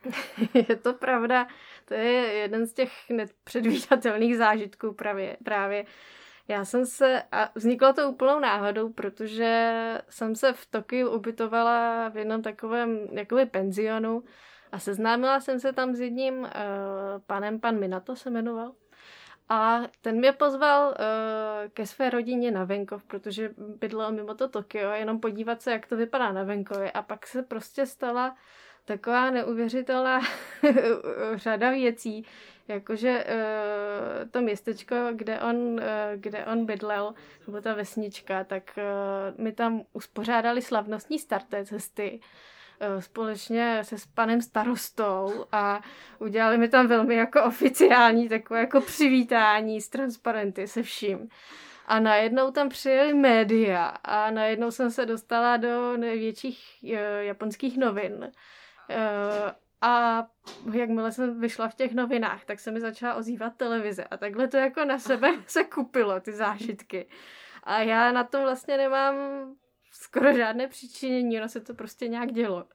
je 0.54 0.76
to 0.76 0.92
pravda. 0.92 1.46
To 1.84 1.94
je 1.94 2.32
jeden 2.32 2.66
z 2.66 2.72
těch 2.72 2.92
nepředvídatelných 3.10 4.36
zážitků 4.36 4.92
právě. 4.92 5.36
právě. 5.44 5.84
Já 6.48 6.64
jsem 6.64 6.86
se, 6.86 7.22
a 7.32 7.50
vzniklo 7.54 7.92
to 7.92 8.10
úplnou 8.10 8.40
náhodou, 8.40 8.92
protože 8.92 9.72
jsem 10.08 10.36
se 10.36 10.52
v 10.52 10.66
Tokiu 10.66 11.10
ubytovala 11.10 12.08
v 12.08 12.16
jednom 12.16 12.42
takovém 12.42 13.08
jakoby 13.12 13.46
penzionu 13.46 14.24
a 14.72 14.78
seznámila 14.78 15.40
jsem 15.40 15.60
se 15.60 15.72
tam 15.72 15.94
s 15.94 16.00
jedním 16.00 16.38
uh, 16.38 16.48
panem, 17.26 17.60
pan 17.60 17.78
Minato 17.78 18.16
se 18.16 18.30
jmenoval. 18.30 18.72
A 19.48 19.80
ten 20.00 20.16
mě 20.16 20.32
pozval 20.32 20.88
uh, 20.88 20.94
ke 21.72 21.86
své 21.86 22.10
rodině 22.10 22.50
na 22.50 22.64
venkov, 22.64 23.04
protože 23.04 23.50
bydlel 23.58 24.12
mimo 24.12 24.34
to 24.34 24.48
Tokio, 24.48 24.90
jenom 24.90 25.20
podívat 25.20 25.62
se, 25.62 25.72
jak 25.72 25.86
to 25.86 25.96
vypadá 25.96 26.32
na 26.32 26.42
venkově. 26.42 26.90
A 26.90 27.02
pak 27.02 27.26
se 27.26 27.42
prostě 27.42 27.86
stala 27.86 28.36
taková 28.84 29.30
neuvěřitelná 29.30 30.20
řada 31.34 31.70
věcí, 31.70 32.26
jakože 32.68 33.24
uh, 33.24 34.30
to 34.30 34.40
městečko, 34.40 34.96
kde 35.12 35.40
on, 35.40 35.56
uh, 35.56 35.80
kde 36.14 36.46
on 36.46 36.66
bydlel, 36.66 37.14
nebo 37.46 37.60
ta 37.60 37.74
vesnička, 37.74 38.44
tak 38.44 38.78
uh, 38.78 39.44
mi 39.44 39.52
tam 39.52 39.82
uspořádali 39.92 40.62
slavnostní 40.62 41.18
starté 41.18 41.64
cesty 41.64 42.20
společně 42.98 43.78
se 43.82 43.98
s 43.98 44.06
panem 44.06 44.42
starostou 44.42 45.46
a 45.52 45.80
udělali 46.18 46.58
mi 46.58 46.68
tam 46.68 46.86
velmi 46.86 47.14
jako 47.14 47.44
oficiální 47.44 48.28
takové 48.28 48.60
jako 48.60 48.80
přivítání 48.80 49.80
s 49.80 49.88
transparenty 49.88 50.66
se 50.66 50.82
vším. 50.82 51.28
A 51.86 52.00
najednou 52.00 52.50
tam 52.50 52.68
přijeli 52.68 53.14
média 53.14 53.84
a 53.86 54.30
najednou 54.30 54.70
jsem 54.70 54.90
se 54.90 55.06
dostala 55.06 55.56
do 55.56 55.96
největších 55.96 56.78
uh, 56.82 56.90
japonských 57.18 57.78
novin. 57.78 58.14
Uh, 58.14 59.50
a 59.80 60.26
jakmile 60.72 61.12
jsem 61.12 61.40
vyšla 61.40 61.68
v 61.68 61.74
těch 61.74 61.94
novinách, 61.94 62.44
tak 62.44 62.60
se 62.60 62.70
mi 62.70 62.80
začala 62.80 63.14
ozývat 63.14 63.56
televize 63.56 64.04
a 64.04 64.16
takhle 64.16 64.48
to 64.48 64.56
jako 64.56 64.84
na 64.84 64.98
sebe 64.98 65.34
se 65.46 65.64
kupilo, 65.64 66.20
ty 66.20 66.32
zážitky. 66.32 67.08
A 67.62 67.78
já 67.78 68.12
na 68.12 68.24
tom 68.24 68.42
vlastně 68.42 68.76
nemám 68.76 69.14
skoro 69.94 70.32
žádné 70.32 70.68
přičinění, 70.68 71.38
ono 71.38 71.48
se 71.48 71.60
to 71.60 71.74
prostě 71.74 72.08
nějak 72.08 72.32
dělo. 72.32 72.66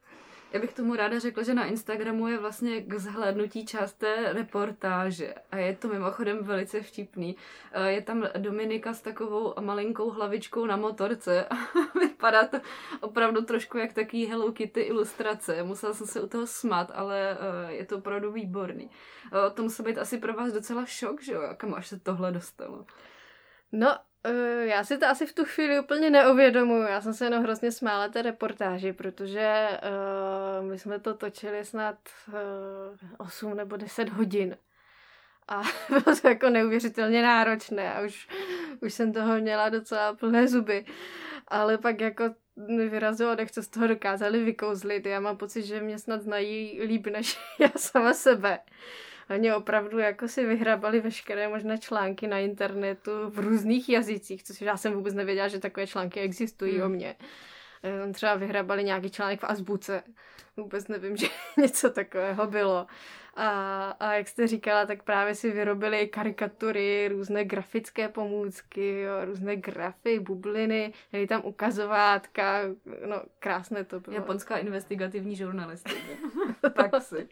Já 0.54 0.60
bych 0.60 0.74
tomu 0.74 0.96
ráda 0.96 1.20
řekla, 1.20 1.44
že 1.44 1.54
na 1.54 1.66
Instagramu 1.66 2.28
je 2.28 2.38
vlastně 2.38 2.82
k 2.82 2.94
zhlédnutí 2.94 3.66
část 3.66 3.94
té 3.94 4.34
reportáže 4.34 5.34
a 5.52 5.58
je 5.58 5.76
to 5.76 5.88
mimochodem 5.88 6.44
velice 6.44 6.82
vtipný. 6.82 7.36
Eh, 7.72 7.92
je 7.92 8.02
tam 8.02 8.28
Dominika 8.38 8.94
s 8.94 9.02
takovou 9.02 9.54
malinkou 9.60 10.10
hlavičkou 10.10 10.66
na 10.66 10.78
motorce 10.78 11.46
a 11.50 11.56
vypadá 12.00 12.46
to 12.46 12.58
opravdu 13.02 13.42
trošku 13.42 13.78
jak 13.78 13.94
taký 13.94 14.26
Hello 14.26 14.52
Kitty 14.52 14.82
ilustrace. 14.82 15.64
Musela 15.64 15.94
jsem 15.94 16.08
se 16.08 16.22
u 16.22 16.28
toho 16.28 16.48
smát, 16.48 16.92
ale 16.94 17.32
eh, 17.32 17.74
je 17.74 17.86
to 17.86 17.98
opravdu 17.98 18.32
výborný. 18.32 18.90
Eh, 19.26 19.50
to 19.54 19.64
musí 19.64 19.84
být 19.84 19.98
asi 19.98 20.18
pro 20.18 20.34
vás 20.34 20.54
docela 20.54 20.86
šok, 20.86 21.22
že 21.22 21.34
jo, 21.34 21.42
kam 21.58 21.74
až 21.74 21.88
se 21.88 22.00
tohle 22.00 22.32
dostalo. 22.32 22.86
No, 23.72 23.98
Uh, 24.28 24.68
já 24.68 24.84
si 24.84 24.98
to 24.98 25.06
asi 25.06 25.26
v 25.26 25.34
tu 25.34 25.46
chvíli 25.46 25.80
úplně 25.80 26.10
neuvědomuji. 26.10 26.82
Já 26.82 27.02
jsem 27.02 27.14
se 27.14 27.26
jenom 27.26 27.44
hrozně 27.44 27.72
smála 27.72 28.08
té 28.08 28.22
reportáži, 28.22 28.94
protože 28.94 29.68
uh, 30.62 30.66
my 30.68 30.80
jsme 30.80 31.00
to 31.00 31.14
točili 31.14 31.66
snad 31.66 31.96
uh, 32.28 32.34
eh, 32.34 33.16
8 33.18 33.58
nebo 33.58 33.78
10 33.78 34.10
hodin. 34.10 34.58
A 35.48 35.62
bylo 35.90 36.16
to 36.22 36.28
jako 36.28 36.50
neuvěřitelně 36.50 37.22
náročné 37.22 37.94
a 37.94 38.02
už, 38.02 38.28
už 38.82 38.94
jsem 38.94 39.14
toho 39.14 39.40
měla 39.40 39.70
docela 39.70 40.16
plné 40.16 40.48
zuby. 40.48 40.86
Ale 41.48 41.78
pak 41.78 42.02
jako 42.02 42.24
mi 42.56 42.90
vyrazilo 42.90 43.36
dech, 43.36 43.52
co 43.52 43.64
z 43.64 43.68
toho 43.68 43.88
dokázali 43.88 44.44
vykouzlit. 44.44 45.06
Já 45.06 45.20
mám 45.20 45.38
pocit, 45.38 45.62
že 45.62 45.82
mě 45.82 46.00
snad 46.00 46.22
znají 46.22 46.82
líp 46.82 47.08
než 47.08 47.40
já 47.60 47.70
sama 47.78 48.14
sebe. 48.14 48.60
Oni 49.30 49.54
opravdu 49.54 50.00
jako 50.00 50.28
si 50.28 50.46
vyhrabali 50.46 51.00
veškeré 51.00 51.48
možné 51.48 51.78
články 51.78 52.28
na 52.28 52.40
internetu 52.40 53.12
v 53.30 53.40
různých 53.40 53.90
jazycích, 53.90 54.44
což 54.44 54.62
já 54.62 54.78
jsem 54.78 54.94
vůbec 54.94 55.14
nevěděla, 55.14 55.48
že 55.48 55.60
takové 55.60 55.88
články 55.88 56.20
existují 56.20 56.76
hmm. 56.76 56.86
o 56.86 56.90
mě. 56.90 57.16
Eh, 57.84 58.14
třeba 58.14 58.36
vyhrabali 58.36 58.84
nějaký 58.84 59.10
článek 59.10 59.40
v 59.40 59.44
azbuce. 59.44 60.04
Vůbec 60.58 60.88
nevím, 60.88 61.18
že 61.18 61.28
něco 61.58 61.90
takového 61.90 62.48
bylo. 62.48 62.88
A, 63.36 63.90
a 64.00 64.14
jak 64.14 64.28
jste 64.28 64.48
říkala, 64.48 64.86
tak 64.86 65.04
právě 65.04 65.36
si 65.36 65.52
vyrobili 65.52 66.08
karikatury, 66.08 67.08
různé 67.08 67.46
grafické 67.46 68.10
pomůcky, 68.10 69.00
jo, 69.00 69.26
různé 69.26 69.56
grafy, 69.56 70.20
bubliny, 70.20 70.94
měli 71.12 71.28
tam 71.28 71.42
ukazovátka, 71.46 72.62
no 73.10 73.22
krásné 73.40 73.84
to 73.84 74.00
bylo. 74.00 74.16
Japonská 74.16 74.58
investigativní 74.58 75.36
žurnalistika. 75.36 76.00
tak 76.74 77.04
si. 77.04 77.28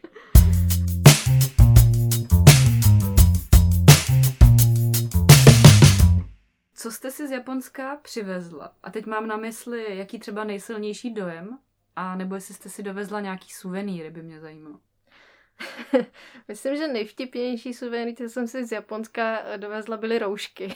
Co 6.88 6.92
jste 6.92 7.10
si 7.10 7.28
z 7.28 7.30
Japonska 7.30 7.96
přivezla? 8.02 8.72
A 8.82 8.90
teď 8.90 9.06
mám 9.06 9.26
na 9.26 9.36
mysli, 9.36 9.98
jaký 9.98 10.18
třeba 10.18 10.44
nejsilnější 10.44 11.14
dojem? 11.14 11.58
A 11.96 12.16
nebo 12.16 12.34
jestli 12.34 12.54
jste 12.54 12.68
si 12.68 12.82
dovezla 12.82 13.20
nějaký 13.20 13.50
suvenýry, 13.52 14.10
by 14.10 14.22
mě 14.22 14.40
zajímalo. 14.40 14.80
Myslím, 16.48 16.76
že 16.76 16.88
nejvtipnější 16.88 17.74
suvenýr, 17.74 18.14
co 18.14 18.28
jsem 18.28 18.46
si 18.46 18.64
z 18.66 18.72
Japonska 18.72 19.42
dovezla, 19.56 19.96
byly 19.96 20.18
roušky. 20.18 20.74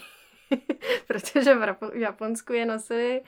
Protože 1.07 1.54
v 1.54 1.76
Japonsku 1.92 2.52
je 2.52 2.66
nosí, 2.66 3.21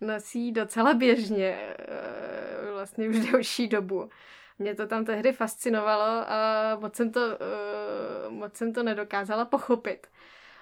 nosí 0.00 0.52
docela 0.52 0.94
běžně, 0.94 1.74
eh, 1.78 2.72
vlastně 2.72 3.08
už 3.08 3.16
delší 3.32 3.68
dobu. 3.68 4.10
Mě 4.58 4.74
to 4.74 4.86
tam 4.86 5.04
tehdy 5.04 5.32
fascinovalo 5.32 6.30
a 6.30 6.76
moc 6.80 6.96
jsem 6.96 7.12
to, 7.12 7.20
eh, 7.20 8.30
moc 8.30 8.56
jsem 8.56 8.72
to 8.72 8.82
nedokázala 8.82 9.44
pochopit. 9.44 10.06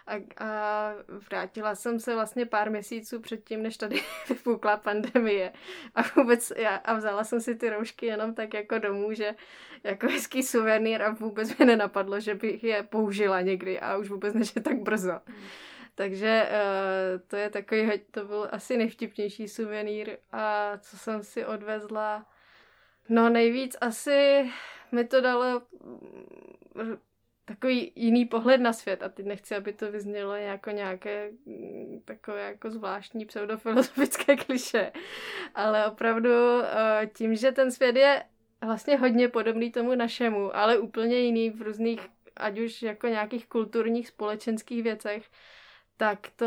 A, 0.08 0.44
a 0.44 0.92
vrátila 1.08 1.74
jsem 1.74 2.00
se 2.00 2.14
vlastně 2.14 2.46
pár 2.46 2.70
měsíců 2.70 3.20
předtím, 3.20 3.62
než 3.62 3.76
tady 3.76 4.00
vypukla 4.28 4.76
pandemie. 4.76 5.52
A 5.94 6.02
vůbec 6.16 6.52
já, 6.56 6.76
a 6.76 6.94
vzala 6.94 7.24
jsem 7.24 7.40
si 7.40 7.54
ty 7.54 7.70
roušky 7.70 8.06
jenom 8.06 8.34
tak 8.34 8.54
jako 8.54 8.78
domů, 8.78 9.12
že 9.12 9.34
jako 9.84 10.06
hezký 10.06 10.42
suvenýr 10.42 11.02
a 11.02 11.10
vůbec 11.10 11.58
mi 11.58 11.64
nenapadlo, 11.64 12.20
že 12.20 12.34
bych 12.34 12.64
je 12.64 12.82
použila 12.82 13.40
někdy 13.40 13.80
a 13.80 13.96
už 13.96 14.08
vůbec 14.08 14.34
než 14.34 14.56
je 14.56 14.62
tak 14.62 14.78
brzo. 14.78 15.20
Takže 15.94 16.48
uh, 16.50 17.20
to 17.28 17.36
je 17.36 17.50
takový, 17.50 17.90
to 18.10 18.24
byl 18.24 18.48
asi 18.52 18.76
nejvtipnější 18.76 19.48
suvenýr 19.48 20.16
a 20.32 20.72
co 20.78 20.98
jsem 20.98 21.22
si 21.22 21.46
odvezla, 21.46 22.26
no 23.08 23.28
nejvíc 23.28 23.76
asi 23.80 24.50
mi 24.92 25.04
to 25.04 25.20
dalo 25.20 25.62
takový 27.48 27.92
jiný 27.96 28.24
pohled 28.24 28.60
na 28.60 28.72
svět 28.72 29.02
a 29.02 29.08
teď 29.08 29.26
nechci, 29.26 29.56
aby 29.56 29.72
to 29.72 29.92
vyznělo 29.92 30.36
jako 30.36 30.70
nějaké 30.70 31.30
mm, 31.46 32.00
takové 32.04 32.42
jako 32.42 32.70
zvláštní 32.70 33.24
pseudofilozofické 33.24 34.36
kliše, 34.46 34.92
ale 35.54 35.86
opravdu 35.86 36.30
eh, 36.62 37.10
tím, 37.14 37.34
že 37.34 37.52
ten 37.52 37.70
svět 37.70 37.96
je 37.96 38.24
vlastně 38.64 38.96
hodně 38.96 39.28
podobný 39.28 39.72
tomu 39.72 39.94
našemu, 39.94 40.56
ale 40.56 40.78
úplně 40.78 41.18
jiný 41.18 41.50
v 41.50 41.62
různých, 41.62 42.00
ať 42.36 42.58
už 42.58 42.82
jako 42.82 43.06
nějakých 43.06 43.46
kulturních, 43.46 44.08
společenských 44.08 44.82
věcech, 44.82 45.30
tak 45.96 46.18
to, 46.36 46.46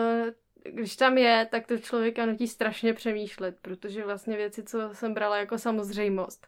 když 0.64 0.96
tam 0.96 1.18
je, 1.18 1.48
tak 1.52 1.68
to 1.68 1.78
člověka 1.78 2.26
nutí 2.26 2.48
strašně 2.48 2.94
přemýšlet, 2.94 3.58
protože 3.62 4.06
vlastně 4.06 4.38
věci, 4.38 4.64
co 4.64 4.90
jsem 4.94 5.14
brala 5.14 5.38
jako 5.38 5.58
samozřejmost, 5.58 6.48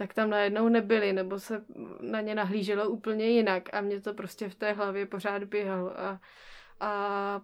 tak 0.00 0.14
tam 0.14 0.30
najednou 0.30 0.68
nebyly, 0.68 1.12
nebo 1.12 1.38
se 1.38 1.64
na 2.00 2.20
ně 2.20 2.34
nahlíželo 2.34 2.88
úplně 2.88 3.28
jinak 3.28 3.68
a 3.72 3.80
mě 3.80 4.00
to 4.00 4.14
prostě 4.14 4.48
v 4.48 4.54
té 4.54 4.72
hlavě 4.72 5.06
pořád 5.06 5.44
běhalo 5.44 6.00
a, 6.00 6.20
a 6.80 7.40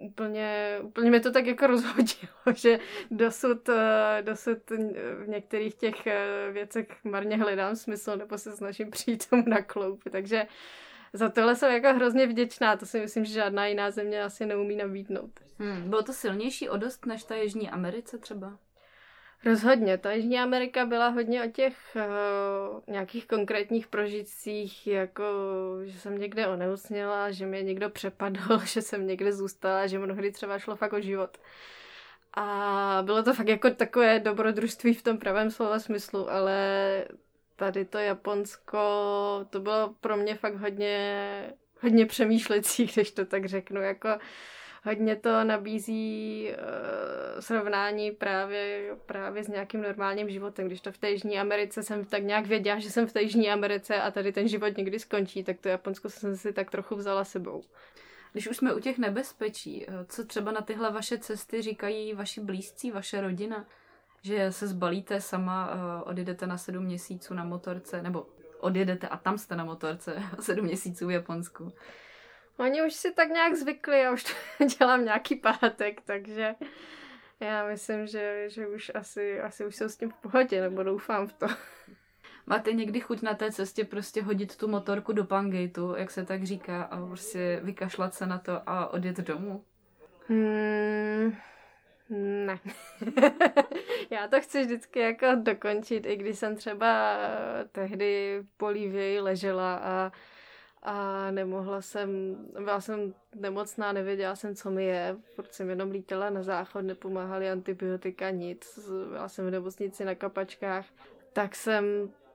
úplně, 0.00 0.78
úplně 0.82 1.10
mě 1.10 1.20
to 1.20 1.32
tak 1.32 1.46
jako 1.46 1.66
rozhodilo, 1.66 2.32
že 2.54 2.78
dosud, 3.10 3.68
eh, 3.68 4.22
dosud 4.22 4.70
v 5.24 5.28
některých 5.28 5.74
těch 5.74 6.06
eh, 6.06 6.50
věcech 6.52 6.86
marně 7.04 7.36
hledám 7.36 7.76
smysl 7.76 8.16
nebo 8.16 8.38
se 8.38 8.56
snažím 8.56 8.90
přijít 8.90 9.28
tomu 9.28 9.42
na 9.46 9.62
kloup, 9.62 10.02
takže 10.10 10.46
za 11.12 11.28
tohle 11.28 11.56
jsem 11.56 11.72
jako 11.72 11.94
hrozně 11.94 12.26
vděčná, 12.26 12.76
to 12.76 12.86
si 12.86 13.00
myslím, 13.00 13.24
že 13.24 13.32
žádná 13.32 13.66
jiná 13.66 13.90
země 13.90 14.22
asi 14.22 14.46
neumí 14.46 14.76
nabídnout. 14.76 15.30
Hmm, 15.58 15.90
bylo 15.90 16.02
to 16.02 16.12
silnější 16.12 16.68
o 16.68 16.76
dost 16.76 17.06
než 17.06 17.24
ta 17.24 17.34
Jižní 17.34 17.70
Americe 17.70 18.18
třeba? 18.18 18.58
Rozhodně, 19.44 19.98
ta 19.98 20.12
Jižní 20.12 20.38
Amerika 20.38 20.86
byla 20.86 21.08
hodně 21.08 21.44
o 21.44 21.50
těch 21.50 21.76
uh, 21.96 22.80
nějakých 22.86 23.26
konkrétních 23.26 23.86
prožitcích, 23.86 24.86
jako 24.86 25.24
že 25.84 25.98
jsem 25.98 26.18
někde 26.18 26.46
onemocněla, 26.46 27.30
že 27.30 27.46
mě 27.46 27.62
někdo 27.62 27.90
přepadl, 27.90 28.58
že 28.64 28.82
jsem 28.82 29.06
někde 29.06 29.32
zůstala, 29.32 29.86
že 29.86 29.98
mnohdy 29.98 30.32
třeba 30.32 30.58
šlo 30.58 30.76
fakt 30.76 30.92
o 30.92 31.00
život. 31.00 31.38
A 32.34 33.02
bylo 33.04 33.22
to 33.22 33.34
fakt 33.34 33.48
jako 33.48 33.70
takové 33.70 34.20
dobrodružství 34.20 34.94
v 34.94 35.02
tom 35.02 35.18
pravém 35.18 35.50
slova 35.50 35.78
smyslu, 35.78 36.30
ale 36.30 37.04
tady 37.56 37.84
to 37.84 37.98
Japonsko, 37.98 38.78
to 39.50 39.60
bylo 39.60 39.94
pro 40.00 40.16
mě 40.16 40.34
fakt 40.34 40.54
hodně, 40.54 41.54
hodně 41.82 42.06
přemýšlecí, 42.06 42.86
když 42.94 43.10
to 43.10 43.24
tak 43.24 43.46
řeknu, 43.46 43.80
jako 43.80 44.08
hodně 44.84 45.16
to 45.16 45.44
nabízí 45.44 46.48
uh, 46.50 47.40
srovnání 47.40 48.10
právě, 48.10 48.96
právě 49.06 49.44
s 49.44 49.48
nějakým 49.48 49.82
normálním 49.82 50.30
životem. 50.30 50.66
Když 50.66 50.80
to 50.80 50.92
v 50.92 50.98
té 50.98 51.10
Jižní 51.10 51.38
Americe 51.38 51.82
jsem 51.82 52.04
tak 52.04 52.22
nějak 52.22 52.46
věděla, 52.46 52.78
že 52.78 52.90
jsem 52.90 53.06
v 53.06 53.12
té 53.12 53.22
Jižní 53.22 53.50
Americe 53.50 54.02
a 54.02 54.10
tady 54.10 54.32
ten 54.32 54.48
život 54.48 54.76
někdy 54.76 54.98
skončí, 54.98 55.44
tak 55.44 55.60
to 55.60 55.68
Japonsko 55.68 56.10
jsem 56.10 56.36
si 56.36 56.52
tak 56.52 56.70
trochu 56.70 56.96
vzala 56.96 57.24
sebou. 57.24 57.62
Když 58.32 58.48
už 58.48 58.56
jsme 58.56 58.74
u 58.74 58.80
těch 58.80 58.98
nebezpečí, 58.98 59.86
eh, 59.88 59.92
co 60.08 60.24
třeba 60.24 60.52
na 60.52 60.60
tyhle 60.60 60.92
vaše 60.92 61.18
cesty 61.18 61.62
říkají 61.62 62.14
vaši 62.14 62.40
blízcí, 62.40 62.90
vaše 62.90 63.20
rodina? 63.20 63.66
Že 64.22 64.52
se 64.52 64.66
zbalíte 64.66 65.20
sama, 65.20 65.70
eh, 65.72 66.02
odjedete 66.02 66.46
na 66.46 66.58
sedm 66.58 66.84
měsíců 66.84 67.34
na 67.34 67.44
motorce, 67.44 68.02
nebo 68.02 68.26
odjedete 68.60 69.08
a 69.08 69.16
tam 69.16 69.38
jste 69.38 69.56
na 69.56 69.64
motorce 69.64 70.22
sedm 70.40 70.64
měsíců 70.64 71.06
v 71.06 71.10
Japonsku. 71.10 71.72
Oni 72.58 72.82
už 72.82 72.94
si 72.94 73.12
tak 73.12 73.28
nějak 73.28 73.54
zvykli, 73.54 74.00
já 74.00 74.12
už 74.12 74.24
to 74.24 74.64
dělám 74.78 75.04
nějaký 75.04 75.36
pátek, 75.36 76.00
takže 76.00 76.54
já 77.40 77.66
myslím, 77.66 78.06
že, 78.06 78.44
že 78.48 78.66
už 78.66 78.90
asi, 78.94 79.40
asi 79.40 79.66
už 79.66 79.76
jsou 79.76 79.88
s 79.88 79.96
tím 79.96 80.10
v 80.10 80.14
pohodě, 80.16 80.60
nebo 80.60 80.82
doufám 80.82 81.26
v 81.26 81.32
to. 81.32 81.46
Máte 82.46 82.72
někdy 82.72 83.00
chuť 83.00 83.22
na 83.22 83.34
té 83.34 83.52
cestě 83.52 83.84
prostě 83.84 84.22
hodit 84.22 84.56
tu 84.56 84.68
motorku 84.68 85.12
do 85.12 85.24
pangejtu, 85.24 85.94
jak 85.96 86.10
se 86.10 86.24
tak 86.24 86.44
říká, 86.44 86.82
a 86.82 87.06
prostě 87.06 87.60
vykašlat 87.62 88.14
se 88.14 88.26
na 88.26 88.38
to 88.38 88.62
a 88.66 88.92
odjet 88.92 89.16
domů? 89.16 89.64
Hmm, 90.28 91.36
ne. 92.46 92.58
Já 94.10 94.28
to 94.28 94.40
chci 94.40 94.62
vždycky 94.62 95.00
jako 95.00 95.26
dokončit, 95.34 96.06
i 96.06 96.16
když 96.16 96.38
jsem 96.38 96.56
třeba 96.56 97.16
tehdy 97.72 98.38
v 98.42 98.58
Bolívii 98.58 99.20
ležela 99.20 99.76
a 99.76 100.12
a 100.82 101.30
nemohla 101.30 101.82
jsem, 101.82 102.36
byla 102.52 102.80
jsem 102.80 103.14
nemocná, 103.34 103.92
nevěděla 103.92 104.36
jsem, 104.36 104.54
co 104.54 104.70
mi 104.70 104.84
je, 104.84 105.16
protože 105.36 105.52
jsem 105.52 105.70
jenom 105.70 105.90
lítala 105.90 106.30
na 106.30 106.42
záchod, 106.42 106.84
nepomáhaly 106.84 107.50
antibiotika, 107.50 108.30
nic, 108.30 108.78
byla 109.08 109.28
jsem 109.28 109.46
v 109.46 109.50
nemocnici 109.50 110.04
na 110.04 110.14
kapačkách, 110.14 110.86
tak 111.32 111.54
jsem 111.54 111.84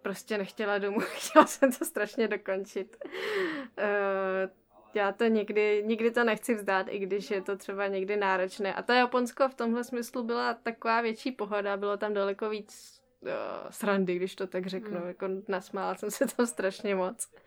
prostě 0.02 0.38
nechtěla 0.38 0.78
domů, 0.78 1.00
chtěla 1.16 1.46
jsem 1.46 1.72
to 1.72 1.86
strašně 1.86 2.28
dokončit. 2.28 2.98
Uh, 3.78 4.52
já 4.94 5.12
to 5.12 5.26
někdy, 5.26 5.84
nikdy 5.86 6.12
to 6.12 6.24
nechci 6.24 6.56
vzdát, 6.56 6.88
i 6.90 7.00
když 7.00 7.32
je 7.32 7.42
to 7.42 7.58
třeba 7.58 7.88
někdy 7.88 8.18
náročné. 8.18 8.74
A 8.74 8.82
to 8.82 8.94
Japonsko 8.94 9.50
v 9.50 9.56
tomhle 9.56 9.84
smyslu 9.84 10.24
byla 10.24 10.54
taková 10.54 11.02
větší 11.02 11.32
pohoda, 11.32 11.78
bylo 11.78 11.98
tam 11.98 12.14
daleko 12.14 12.50
víc 12.50 13.02
uh, 13.22 13.30
srandy, 13.70 14.16
když 14.16 14.36
to 14.36 14.48
tak 14.48 14.68
řeknu. 14.68 14.98
Hmm. 14.98 15.08
Jako 15.08 15.28
nasmála 15.48 15.96
jsem 15.96 16.12
se 16.12 16.26
tam 16.38 16.48
strašně 16.48 16.96
moc. 16.96 17.28
Uh, 17.34 17.40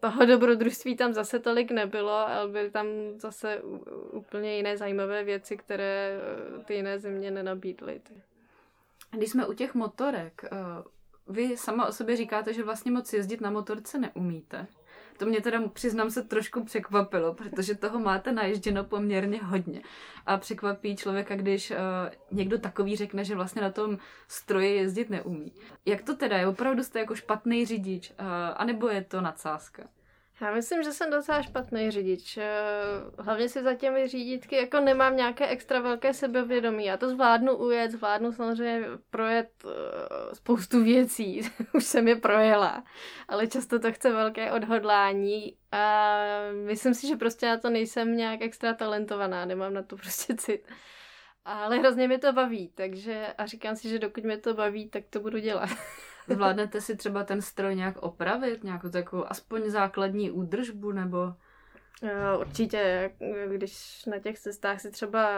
toho 0.00 0.26
dobrodružství 0.26 0.96
tam 0.96 1.12
zase 1.14 1.38
tolik 1.38 1.70
nebylo, 1.70 2.12
ale 2.12 2.48
byly 2.48 2.70
tam 2.70 2.86
zase 3.16 3.62
úplně 4.12 4.56
jiné 4.56 4.76
zajímavé 4.76 5.24
věci, 5.24 5.56
které 5.56 6.20
ty 6.64 6.74
jiné 6.74 6.98
země 6.98 7.30
nenabídly. 7.30 8.00
Když 9.10 9.30
jsme 9.30 9.46
u 9.46 9.52
těch 9.52 9.74
motorek, 9.74 10.44
uh, 10.52 11.34
vy 11.34 11.56
sama 11.56 11.86
o 11.86 11.92
sobě 11.92 12.16
říkáte, 12.16 12.52
že 12.52 12.62
vlastně 12.62 12.92
moc 12.92 13.12
jezdit 13.12 13.40
na 13.40 13.50
motorce 13.50 13.98
neumíte. 13.98 14.66
To 15.18 15.26
mě 15.26 15.40
teda, 15.40 15.68
přiznám 15.68 16.10
se, 16.10 16.22
trošku 16.22 16.64
překvapilo, 16.64 17.34
protože 17.34 17.74
toho 17.74 17.98
máte 17.98 18.32
naježděno 18.32 18.84
poměrně 18.84 19.40
hodně. 19.42 19.82
A 20.26 20.36
překvapí 20.36 20.96
člověka, 20.96 21.36
když 21.36 21.70
uh, 21.70 21.76
někdo 22.30 22.58
takový 22.58 22.96
řekne, 22.96 23.24
že 23.24 23.34
vlastně 23.34 23.62
na 23.62 23.70
tom 23.70 23.98
stroji 24.28 24.76
jezdit 24.76 25.10
neumí. 25.10 25.52
Jak 25.86 26.02
to 26.02 26.16
teda 26.16 26.38
je? 26.38 26.46
Opravdu 26.46 26.84
jste 26.84 26.98
jako 26.98 27.14
špatný 27.14 27.66
řidič? 27.66 28.10
Uh, 28.10 28.26
anebo 28.56 28.88
je 28.88 29.04
to 29.04 29.20
nadsázka? 29.20 29.82
Já 30.40 30.54
myslím, 30.54 30.82
že 30.82 30.92
jsem 30.92 31.10
docela 31.10 31.42
špatný 31.42 31.90
řidič. 31.90 32.36
Eh, 32.36 32.44
hlavně 33.18 33.48
si 33.48 33.62
za 33.62 33.74
těmi 33.74 34.08
řídítky 34.08 34.56
jako 34.56 34.80
nemám 34.80 35.16
nějaké 35.16 35.46
extra 35.46 35.80
velké 35.80 36.14
sebevědomí. 36.14 36.84
Já 36.84 36.96
to 36.96 37.08
zvládnu 37.08 37.56
ujet, 37.56 37.90
zvládnu 37.90 38.32
samozřejmě 38.32 38.86
projet 39.10 39.50
eh, 39.64 40.34
spoustu 40.34 40.84
věcí. 40.84 41.40
Už 41.74 41.84
jsem 41.84 42.08
je 42.08 42.16
projela. 42.16 42.84
Ale 43.28 43.46
často 43.46 43.78
to 43.78 43.92
chce 43.92 44.12
velké 44.12 44.52
odhodlání 44.52 45.56
a 45.72 46.18
myslím 46.64 46.94
si, 46.94 47.06
že 47.06 47.16
prostě 47.16 47.46
na 47.46 47.56
to 47.56 47.70
nejsem 47.70 48.16
nějak 48.16 48.42
extra 48.42 48.74
talentovaná. 48.74 49.44
Nemám 49.44 49.74
na 49.74 49.82
to 49.82 49.96
prostě 50.02 50.34
cit. 50.34 50.68
Ale 51.44 51.78
hrozně 51.78 52.08
mě 52.08 52.18
to 52.18 52.32
baví, 52.32 52.68
takže 52.74 53.26
a 53.38 53.46
říkám 53.46 53.76
si, 53.76 53.88
že 53.88 53.98
dokud 53.98 54.24
mě 54.24 54.38
to 54.38 54.54
baví, 54.54 54.88
tak 54.88 55.04
to 55.10 55.20
budu 55.20 55.38
dělat. 55.38 55.70
Zvládnete 56.28 56.80
si 56.80 56.96
třeba 56.96 57.24
ten 57.24 57.42
stroj 57.42 57.76
nějak 57.76 57.96
opravit, 57.96 58.64
nějakou 58.64 58.88
takovou 58.88 59.24
aspoň 59.30 59.70
základní 59.70 60.30
údržbu, 60.30 60.92
nebo... 60.92 61.34
Určitě, 62.40 63.10
když 63.46 64.04
na 64.04 64.18
těch 64.18 64.38
cestách 64.38 64.80
si 64.80 64.90
třeba 64.90 65.28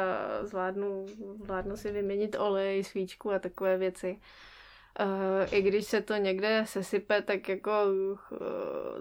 zvládnu, 0.42 1.07
zvládnu 1.44 1.77
si 1.77 1.92
vyměnit 1.92 2.37
olej, 2.38 2.85
svíčku 2.85 3.33
a 3.33 3.38
takové 3.38 3.79
věci. 3.79 4.20
I 5.51 5.62
když 5.62 5.85
se 5.85 6.01
to 6.01 6.14
někde 6.14 6.62
sesype, 6.66 7.22
tak 7.22 7.48
jako 7.48 7.70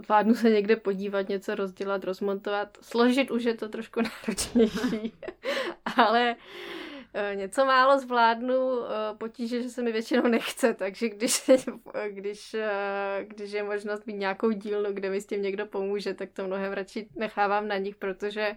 zvládnu 0.05 0.35
se 0.35 0.49
někde 0.49 0.75
podívat, 0.75 1.29
něco 1.29 1.55
rozdělat, 1.55 2.03
rozmontovat. 2.03 2.77
Složit 2.81 3.31
už 3.31 3.43
je 3.43 3.53
to 3.53 3.69
trošku 3.69 4.01
náročnější, 4.01 5.13
ale 5.97 6.35
Eh, 6.35 6.86
něco 7.33 7.65
málo 7.65 7.99
zvládnu, 7.99 8.81
eh, 8.83 9.15
potíže, 9.17 9.63
že 9.63 9.69
se 9.69 9.81
mi 9.81 9.91
většinou 9.91 10.27
nechce, 10.27 10.73
takže 10.73 11.09
když, 11.09 11.51
když, 12.09 12.53
eh, 12.53 13.25
když 13.27 13.51
je 13.51 13.63
možnost 13.63 14.05
mít 14.05 14.17
nějakou 14.17 14.51
dílnu, 14.51 14.93
kde 14.93 15.09
mi 15.09 15.21
s 15.21 15.25
tím 15.25 15.41
někdo 15.41 15.65
pomůže, 15.65 16.13
tak 16.13 16.29
to 16.31 16.47
mnohem 16.47 16.73
radši 16.73 17.07
nechávám 17.15 17.67
na 17.67 17.77
nich, 17.77 17.95
protože 17.95 18.55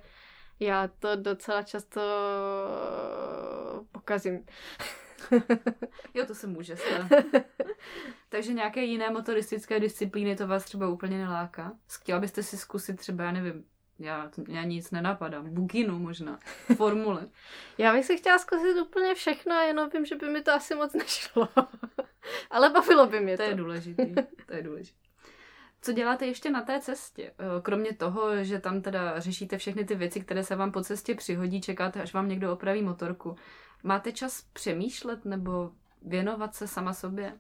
já 0.61 0.89
to 0.89 1.17
docela 1.17 1.63
často 1.63 2.01
pokazím. 3.93 4.47
jo, 6.15 6.27
to 6.27 6.35
se 6.35 6.47
může 6.47 6.77
stát. 6.77 7.25
Takže 8.29 8.53
nějaké 8.53 8.83
jiné 8.83 9.11
motoristické 9.11 9.81
disciplíny 9.81 10.37
to 10.37 10.47
vás 10.47 10.65
třeba 10.65 10.89
úplně 10.89 11.19
neláká? 11.19 11.73
Chtěla 11.93 12.21
byste 12.21 12.43
si 12.43 12.57
zkusit 12.57 12.97
třeba, 12.97 13.25
já 13.25 13.33
nevím, 13.33 13.65
já, 14.01 14.31
já 14.49 14.65
nic 14.65 14.91
nenapadám. 14.91 15.55
Buginu 15.55 15.99
možná. 15.99 16.39
Formule. 16.77 17.29
já 17.79 17.93
bych 17.93 18.05
si 18.05 18.17
chtěla 18.17 18.39
zkusit 18.39 18.81
úplně 18.81 19.15
všechno 19.15 19.55
jenom 19.55 19.91
vím, 19.91 20.05
že 20.05 20.17
by 20.17 20.29
mi 20.29 20.43
to 20.43 20.53
asi 20.53 20.75
moc 20.75 20.93
nešlo. 20.93 21.49
Ale 22.51 22.71
bavilo 22.71 23.07
by 23.07 23.21
mě 23.21 23.37
to. 23.37 23.43
To 23.43 23.49
je 23.49 23.55
důležitý. 23.55 24.15
To 24.47 24.55
je 24.55 24.63
důležitý. 24.63 24.99
Co 25.83 25.93
děláte 25.93 26.27
ještě 26.27 26.51
na 26.51 26.63
té 26.63 26.81
cestě? 26.81 27.33
Eh, 27.39 27.61
kromě 27.63 27.95
toho, 27.95 28.45
že 28.45 28.59
tam 28.59 28.83
teda 28.83 29.21
řešíte 29.21 29.59
všechny 29.59 29.85
ty 29.85 29.95
věci, 29.95 30.21
které 30.21 30.45
se 30.45 30.57
vám 30.57 30.73
po 30.73 30.83
cestě 30.83 31.15
přihodí, 31.15 31.61
čekáte, 31.61 32.03
až 32.03 32.15
vám 32.15 32.29
někdo 32.29 32.53
opraví 32.53 32.83
motorku. 32.83 33.37
Máte 33.83 34.13
čas 34.13 34.43
přemýšlet 34.53 35.25
nebo 35.25 35.71
věnovat 36.03 36.55
se 36.55 36.69
sama 36.69 36.93
sobě? 36.93 37.39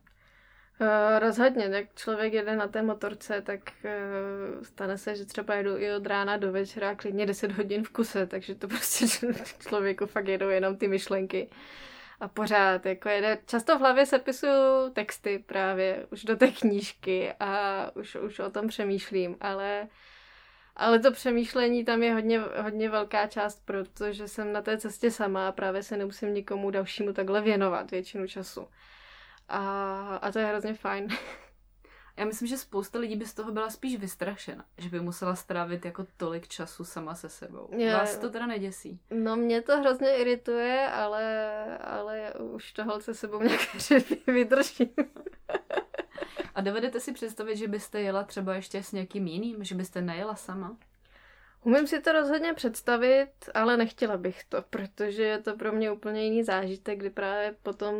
Uh, 0.80 1.18
rozhodně, 1.18 1.64
jak 1.64 1.94
člověk 1.94 2.32
jede 2.32 2.56
na 2.56 2.68
té 2.68 2.82
motorce, 2.82 3.42
tak 3.42 3.60
uh, 3.84 4.62
stane 4.62 4.98
se, 4.98 5.14
že 5.14 5.24
třeba 5.24 5.54
jedu 5.54 5.78
i 5.78 5.92
od 5.92 6.06
rána 6.06 6.36
do 6.36 6.52
večera 6.52 6.94
klidně 6.94 7.26
10 7.26 7.52
hodin 7.52 7.84
v 7.84 7.90
kuse, 7.90 8.26
takže 8.26 8.54
to 8.54 8.68
prostě 8.68 9.06
člověku 9.68 10.06
fakt 10.06 10.28
jedou 10.28 10.48
jenom 10.48 10.76
ty 10.76 10.88
myšlenky. 10.88 11.50
A 12.20 12.28
pořád, 12.28 12.86
jako 12.86 13.08
jede, 13.08 13.38
často 13.46 13.76
v 13.76 13.80
hlavě 13.80 14.06
sepisuju 14.06 14.90
texty 14.92 15.44
právě 15.46 16.06
už 16.10 16.24
do 16.24 16.36
té 16.36 16.48
knížky 16.48 17.32
a 17.40 17.90
už, 17.94 18.14
už 18.14 18.38
o 18.38 18.50
tom 18.50 18.68
přemýšlím, 18.68 19.36
ale 19.40 19.88
ale 20.76 20.98
to 20.98 21.12
přemýšlení 21.12 21.84
tam 21.84 22.02
je 22.02 22.14
hodně, 22.14 22.40
hodně 22.40 22.90
velká 22.90 23.26
část, 23.26 23.62
protože 23.64 24.28
jsem 24.28 24.52
na 24.52 24.62
té 24.62 24.78
cestě 24.78 25.10
sama 25.10 25.48
a 25.48 25.52
právě 25.52 25.82
se 25.82 25.96
nemusím 25.96 26.34
nikomu 26.34 26.70
dalšímu 26.70 27.12
takhle 27.12 27.40
věnovat 27.40 27.90
většinu 27.90 28.26
času. 28.26 28.68
A, 29.50 30.16
a 30.16 30.32
to 30.32 30.38
je 30.38 30.46
hrozně 30.46 30.74
fajn. 30.74 31.08
Já 32.16 32.24
myslím, 32.26 32.48
že 32.48 32.58
spousta 32.58 32.98
lidí 32.98 33.16
by 33.16 33.26
z 33.26 33.34
toho 33.34 33.52
byla 33.52 33.70
spíš 33.70 33.96
vystrašena, 33.96 34.64
že 34.78 34.88
by 34.88 35.00
musela 35.00 35.34
strávit 35.34 35.84
jako 35.84 36.06
tolik 36.16 36.48
času 36.48 36.84
sama 36.84 37.14
se 37.14 37.28
sebou. 37.28 37.68
Je, 37.76 37.92
Vás 37.92 38.18
to 38.18 38.30
teda 38.30 38.46
neděsí? 38.46 39.00
No 39.10 39.36
mě 39.36 39.62
to 39.62 39.78
hrozně 39.78 40.16
irituje, 40.16 40.88
ale, 40.90 41.78
ale 41.78 42.32
už 42.34 42.72
tohle 42.72 43.00
se 43.00 43.14
sebou 43.14 43.42
nějak 43.42 43.60
vydržím. 44.26 44.90
A 46.54 46.60
dovedete 46.60 47.00
si 47.00 47.12
představit, 47.12 47.56
že 47.56 47.68
byste 47.68 48.00
jela 48.00 48.24
třeba 48.24 48.54
ještě 48.54 48.82
s 48.82 48.92
někým 48.92 49.26
jiným, 49.26 49.64
že 49.64 49.74
byste 49.74 50.02
nejela 50.02 50.34
sama? 50.34 50.76
Umím 51.64 51.86
si 51.86 52.00
to 52.00 52.12
rozhodně 52.12 52.54
představit, 52.54 53.30
ale 53.54 53.76
nechtěla 53.76 54.16
bych 54.16 54.44
to, 54.44 54.62
protože 54.70 55.22
je 55.22 55.38
to 55.38 55.56
pro 55.56 55.72
mě 55.72 55.90
úplně 55.90 56.24
jiný 56.24 56.42
zážitek, 56.42 56.98
kdy 56.98 57.10
právě 57.10 57.54
potom, 57.62 57.94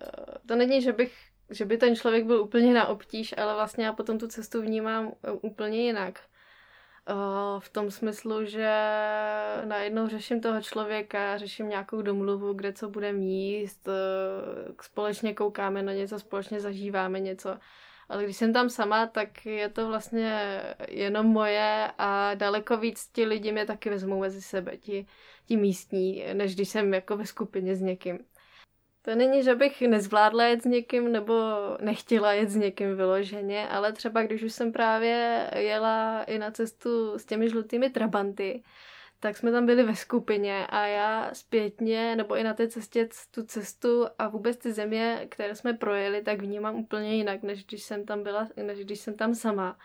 eh, 0.00 0.06
to 0.46 0.56
není, 0.56 0.82
že 0.82 0.92
bych 0.92 1.12
že 1.50 1.64
by 1.64 1.76
ten 1.76 1.96
člověk 1.96 2.24
byl 2.24 2.42
úplně 2.42 2.74
na 2.74 2.86
obtíž, 2.86 3.34
ale 3.38 3.54
vlastně 3.54 3.84
já 3.84 3.92
potom 3.92 4.18
tu 4.18 4.28
cestu 4.28 4.62
vnímám 4.62 5.12
eh, 5.22 5.30
úplně 5.30 5.82
jinak. 5.82 6.20
Eh, 7.08 7.14
v 7.58 7.68
tom 7.68 7.90
smyslu, 7.90 8.44
že 8.44 8.70
najednou 9.64 10.08
řeším 10.08 10.40
toho 10.40 10.62
člověka, 10.62 11.38
řeším 11.38 11.68
nějakou 11.68 12.02
domluvu, 12.02 12.52
kde 12.52 12.72
co 12.72 12.88
bude 12.88 13.10
jíst, 13.10 13.88
společně 14.82 15.34
koukáme 15.34 15.82
na 15.82 15.92
něco, 15.92 16.18
společně 16.18 16.60
zažíváme 16.60 17.20
něco. 17.20 17.58
Ale 18.08 18.24
když 18.24 18.36
jsem 18.36 18.52
tam 18.52 18.70
sama, 18.70 19.06
tak 19.06 19.46
je 19.46 19.68
to 19.68 19.88
vlastně 19.88 20.60
jenom 20.88 21.26
moje 21.26 21.90
a 21.98 22.34
daleko 22.34 22.76
víc 22.76 23.06
ti 23.12 23.24
lidi 23.24 23.52
mě 23.52 23.66
taky 23.66 23.90
vezmou 23.90 24.20
mezi 24.20 24.42
sebe, 24.42 24.76
ti, 24.76 25.06
ti 25.46 25.56
místní, 25.56 26.24
než 26.32 26.54
když 26.54 26.68
jsem 26.68 26.94
jako 26.94 27.16
ve 27.16 27.26
skupině 27.26 27.76
s 27.76 27.80
někým. 27.80 28.18
To 29.02 29.14
není, 29.14 29.42
že 29.42 29.54
bych 29.54 29.80
nezvládla 29.80 30.44
jet 30.44 30.62
s 30.62 30.64
někým 30.64 31.12
nebo 31.12 31.34
nechtěla 31.80 32.32
jet 32.32 32.50
s 32.50 32.56
někým 32.56 32.96
vyloženě, 32.96 33.68
ale 33.68 33.92
třeba 33.92 34.22
když 34.22 34.42
už 34.42 34.52
jsem 34.52 34.72
právě 34.72 35.50
jela 35.56 36.22
i 36.22 36.38
na 36.38 36.50
cestu 36.50 37.18
s 37.18 37.24
těmi 37.24 37.48
žlutými 37.48 37.90
trabanty, 37.90 38.62
tak 39.24 39.36
jsme 39.36 39.52
tam 39.52 39.66
byli 39.66 39.82
ve 39.82 39.96
skupině 39.96 40.66
a 40.66 40.86
já 40.86 41.30
zpětně, 41.32 42.16
nebo 42.16 42.36
i 42.36 42.44
na 42.44 42.54
té 42.54 42.68
cestě, 42.68 43.08
tu 43.30 43.42
cestu 43.42 44.06
a 44.18 44.28
vůbec 44.28 44.56
ty 44.56 44.72
země, 44.72 45.26
které 45.30 45.54
jsme 45.54 45.72
projeli, 45.72 46.22
tak 46.22 46.40
vnímám 46.40 46.74
úplně 46.74 47.14
jinak, 47.16 47.42
než 47.42 47.64
když 47.64 47.82
jsem 47.82 48.04
tam 48.04 48.22
byla, 48.22 48.48
než 48.66 48.78
když 48.78 49.00
jsem 49.00 49.14
tam 49.14 49.34
sama. 49.34 49.78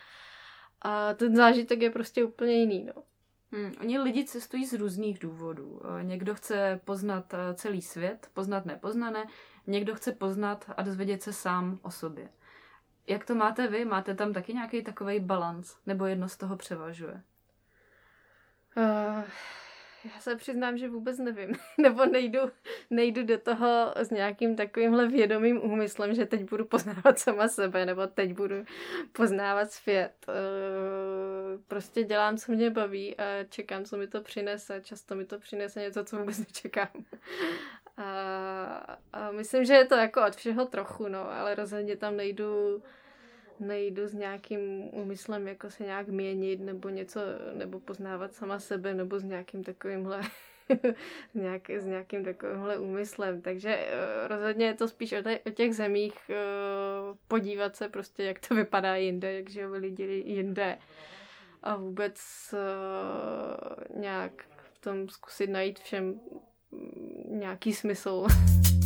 A 0.82 1.14
ten 1.14 1.36
zážitek 1.36 1.82
je 1.82 1.90
prostě 1.90 2.24
úplně 2.24 2.54
jiný, 2.54 2.84
no. 2.84 3.04
Hmm, 3.52 3.74
oni 3.82 4.00
lidi 4.00 4.26
cestují 4.26 4.66
z 4.66 4.74
různých 4.74 5.20
důvodů. 5.20 5.82
Eh, 6.00 6.04
někdo 6.04 6.36
chce 6.36 6.80
poznat 6.86 7.34
eh, 7.34 7.54
celý 7.54 7.82
svět, 7.82 8.30
poznat 8.34 8.66
nepoznané, 8.66 9.26
někdo 9.68 9.96
chce 9.96 10.12
poznat 10.12 10.72
a 10.78 10.82
dozvědět 10.82 11.24
se 11.24 11.34
sám 11.34 11.80
o 11.82 11.92
sobě. 11.92 12.30
Jak 13.08 13.26
to 13.26 13.36
máte 13.36 13.68
vy? 13.68 13.86
Máte 13.86 14.16
tam 14.16 14.34
taky 14.34 14.54
nějaký 14.54 14.84
takový 14.84 15.20
balans? 15.20 15.78
Nebo 15.86 16.06
jedno 16.06 16.30
z 16.30 16.38
toho 16.38 16.58
převažuje? 16.58 17.24
Uh, 18.80 19.24
já 20.14 20.20
se 20.20 20.36
přiznám, 20.36 20.78
že 20.78 20.90
vůbec 20.90 21.18
nevím. 21.20 21.56
Nebo 21.78 22.06
nejdu, 22.06 22.40
nejdu 22.90 23.24
do 23.24 23.38
toho 23.38 23.94
s 23.96 24.10
nějakým 24.10 24.56
takovýmhle 24.56 25.08
vědomým 25.08 25.64
úmyslem, 25.64 26.14
že 26.14 26.26
teď 26.26 26.50
budu 26.50 26.66
poznávat 26.66 27.20
sama 27.20 27.48
sebe, 27.48 27.86
nebo 27.86 28.08
teď 28.08 28.34
budu 28.34 28.56
poznávat 29.12 29.72
svět. 29.72 30.14
Uh, 30.28 31.62
prostě 31.68 32.04
dělám, 32.04 32.38
co 32.38 32.52
mě 32.52 32.70
baví 32.70 33.18
a 33.18 33.24
čekám, 33.50 33.86
co 33.86 33.98
mi 33.98 34.08
to 34.08 34.22
přinese. 34.22 34.82
Často 34.84 35.16
mi 35.16 35.26
to 35.26 35.40
přinese 35.40 35.80
něco, 35.80 36.04
co 36.04 36.18
vůbec 36.18 36.40
nečekám. 36.40 36.90
A, 38.02 38.98
a 39.14 39.32
myslím, 39.32 39.66
že 39.66 39.74
je 39.74 39.86
to 39.86 39.96
jako 39.96 40.26
od 40.28 40.36
všeho 40.36 40.66
trochu, 40.66 41.08
no, 41.08 41.32
ale 41.32 41.56
rozhodně 41.56 41.98
tam 41.98 42.18
nejdu 42.18 42.84
nejdu 43.60 44.08
s 44.08 44.14
nějakým 44.14 44.90
úmyslem 44.94 45.48
jako 45.48 45.70
se 45.70 45.84
nějak 45.84 46.08
měnit 46.08 46.60
nebo 46.60 46.90
něco, 46.90 47.20
nebo 47.54 47.80
poznávat 47.80 48.34
sama 48.34 48.60
sebe, 48.60 48.94
nebo 48.94 49.20
s 49.20 49.24
nějakým 49.24 49.64
takovýmhle 49.64 50.22
nějak, 51.34 51.70
s 51.70 51.86
nějakým 51.86 52.24
takovýmhle 52.24 52.78
úmyslem. 52.78 53.42
Takže 53.42 53.78
uh, 53.78 54.28
rozhodně 54.28 54.66
je 54.66 54.74
to 54.74 54.88
spíš 54.88 55.14
o, 55.14 55.24
te, 55.24 55.40
o 55.40 55.50
těch 55.50 55.76
zemích 55.76 56.14
uh, 56.30 57.18
podívat 57.28 57.76
se 57.76 57.90
prostě, 57.90 58.24
jak 58.24 58.48
to 58.48 58.56
vypadá 58.56 58.96
jinde, 58.96 59.34
jak 59.34 59.50
žijou 59.50 59.72
lidi 59.72 60.24
jinde 60.26 60.78
a 61.64 61.76
vůbec 61.76 62.20
uh, 62.54 64.00
nějak 64.02 64.32
v 64.74 64.80
tom 64.82 65.10
zkusit 65.10 65.50
najít 65.50 65.80
všem 65.80 66.20
nějaký 67.26 67.74
smysl. 67.74 68.28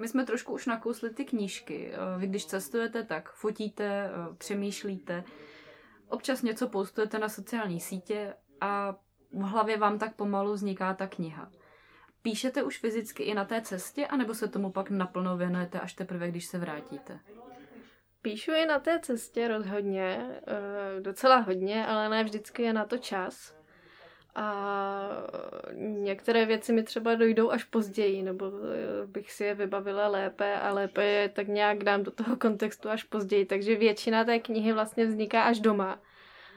My 0.00 0.08
jsme 0.08 0.26
trošku 0.26 0.52
už 0.52 0.66
nakousli 0.66 1.10
ty 1.10 1.24
knížky. 1.24 1.92
Eh, 1.92 2.18
vy 2.18 2.26
když 2.26 2.46
cestujete, 2.46 3.04
tak 3.04 3.32
fotíte, 3.32 3.84
eh, 3.84 4.34
přemýšlíte, 4.38 5.24
občas 6.08 6.42
něco 6.42 6.68
postujete 6.68 7.18
na 7.18 7.28
sociální 7.28 7.80
sítě 7.80 8.34
a 8.60 8.96
v 9.32 9.42
hlavě 9.42 9.76
vám 9.76 9.98
tak 9.98 10.16
pomalu 10.16 10.52
vzniká 10.52 10.94
ta 10.94 11.06
kniha. 11.06 11.50
Píšete 12.22 12.62
už 12.62 12.78
fyzicky 12.78 13.22
i 13.22 13.34
na 13.34 13.44
té 13.44 13.62
cestě, 13.62 14.06
anebo 14.06 14.34
se 14.34 14.48
tomu 14.48 14.72
pak 14.72 14.90
naplno 14.90 15.36
věnujete 15.36 15.80
až 15.80 15.92
teprve, 15.94 16.28
když 16.28 16.46
se 16.46 16.58
vrátíte? 16.58 17.20
Píšu 18.22 18.52
i 18.52 18.66
na 18.66 18.78
té 18.78 19.00
cestě 19.00 19.48
rozhodně, 19.48 20.40
eh, 20.46 21.00
docela 21.00 21.36
hodně, 21.36 21.86
ale 21.86 22.08
ne 22.08 22.24
vždycky 22.24 22.62
je 22.62 22.72
na 22.72 22.84
to 22.84 22.98
čas. 22.98 23.59
A 24.34 25.08
některé 25.76 26.46
věci 26.46 26.72
mi 26.72 26.82
třeba 26.82 27.14
dojdou 27.14 27.50
až 27.50 27.64
později, 27.64 28.22
nebo 28.22 28.46
eh, 28.46 29.06
bych 29.06 29.32
si 29.32 29.44
je 29.44 29.54
vybavila 29.54 30.08
lépe 30.08 30.54
a 30.54 30.72
lépe 30.72 31.04
je 31.04 31.28
tak 31.28 31.48
nějak 31.48 31.84
dám 31.84 32.02
do 32.02 32.10
toho 32.10 32.36
kontextu 32.36 32.88
až 32.88 33.04
později. 33.04 33.46
Takže 33.46 33.76
většina 33.76 34.24
té 34.24 34.38
knihy 34.38 34.72
vlastně 34.72 35.06
vzniká 35.06 35.42
až 35.42 35.60
doma. 35.60 35.98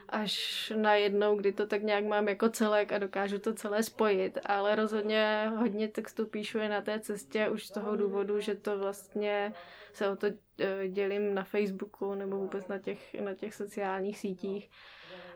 Až 0.09 0.73
najednou, 0.75 1.35
kdy 1.35 1.51
to 1.51 1.67
tak 1.67 1.83
nějak 1.83 2.05
mám 2.05 2.27
jako 2.27 2.49
celek 2.49 2.91
a 2.91 2.97
dokážu 2.97 3.39
to 3.39 3.53
celé 3.53 3.83
spojit. 3.83 4.37
Ale 4.45 4.75
rozhodně 4.75 5.51
hodně 5.57 5.87
textu 5.87 6.25
píšu 6.25 6.59
i 6.59 6.69
na 6.69 6.81
té 6.81 6.99
cestě 6.99 7.49
už 7.49 7.65
z 7.65 7.71
toho 7.71 7.95
důvodu, 7.95 8.39
že 8.39 8.55
to 8.55 8.77
vlastně 8.77 9.53
se 9.93 10.09
o 10.09 10.15
to 10.15 10.27
eh, 10.59 10.87
dělím 10.87 11.35
na 11.35 11.43
Facebooku 11.43 12.15
nebo 12.15 12.37
vůbec 12.37 12.67
na 12.67 12.79
těch, 12.79 13.13
na 13.13 13.33
těch 13.33 13.53
sociálních 13.53 14.19
sítích 14.19 14.69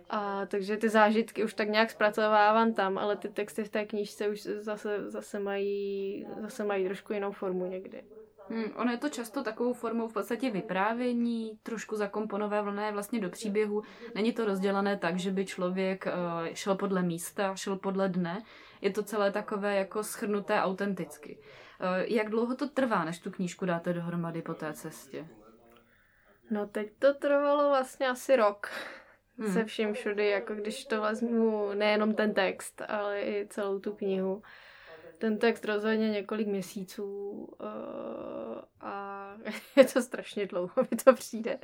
a 0.09 0.45
takže 0.45 0.77
ty 0.77 0.89
zážitky 0.89 1.43
už 1.43 1.53
tak 1.53 1.69
nějak 1.69 1.89
zpracovávám 1.89 2.73
tam, 2.73 2.97
ale 2.97 3.15
ty 3.15 3.29
texty 3.29 3.63
v 3.63 3.69
té 3.69 3.85
knížce 3.85 4.29
už 4.29 4.41
zase, 4.41 5.11
zase, 5.11 5.39
mají, 5.39 6.27
zase 6.41 6.63
mají 6.63 6.85
trošku 6.85 7.13
jinou 7.13 7.31
formu 7.31 7.65
někdy. 7.65 8.03
Hmm, 8.49 8.71
ono 8.75 8.91
je 8.91 8.97
to 8.97 9.09
často 9.09 9.43
takovou 9.43 9.73
formou 9.73 10.07
v 10.07 10.13
podstatě 10.13 10.49
vyprávění, 10.49 11.59
trošku 11.63 11.95
zakomponované 11.95 12.91
vlastně 12.91 13.19
do 13.19 13.29
příběhu. 13.29 13.83
Není 14.15 14.33
to 14.33 14.45
rozdělané 14.45 14.97
tak, 14.97 15.19
že 15.19 15.31
by 15.31 15.45
člověk 15.45 16.05
uh, 16.05 16.47
šel 16.53 16.75
podle 16.75 17.01
místa, 17.01 17.55
šel 17.55 17.75
podle 17.75 18.09
dne. 18.09 18.43
Je 18.81 18.91
to 18.91 19.03
celé 19.03 19.31
takové 19.31 19.75
jako 19.75 20.03
schrnuté 20.03 20.61
autenticky. 20.61 21.37
Uh, 21.37 21.87
jak 21.97 22.29
dlouho 22.29 22.55
to 22.55 22.69
trvá, 22.69 23.05
než 23.05 23.19
tu 23.19 23.31
knížku 23.31 23.65
dáte 23.65 23.93
dohromady 23.93 24.41
po 24.41 24.53
té 24.53 24.73
cestě? 24.73 25.27
No 26.51 26.67
teď 26.67 26.91
to 26.99 27.13
trvalo 27.13 27.69
vlastně 27.69 28.07
asi 28.07 28.35
rok 28.35 28.69
hmm. 29.37 29.53
se 29.53 29.65
vším 29.65 29.93
všudy, 29.93 30.29
jako 30.29 30.55
když 30.55 30.85
to 30.85 31.01
vezmu 31.01 31.73
nejenom 31.73 32.13
ten 32.13 32.33
text, 32.33 32.81
ale 32.87 33.21
i 33.21 33.47
celou 33.49 33.79
tu 33.79 33.93
knihu. 33.95 34.41
Ten 35.17 35.37
text 35.37 35.65
rozhodně 35.65 36.09
několik 36.09 36.47
měsíců 36.47 37.31
uh, 37.59 37.67
a 38.81 39.33
je 39.75 39.83
to 39.85 40.01
strašně 40.01 40.45
dlouho, 40.45 40.73
mi 40.91 40.97
to 41.03 41.13
přijde. 41.13 41.59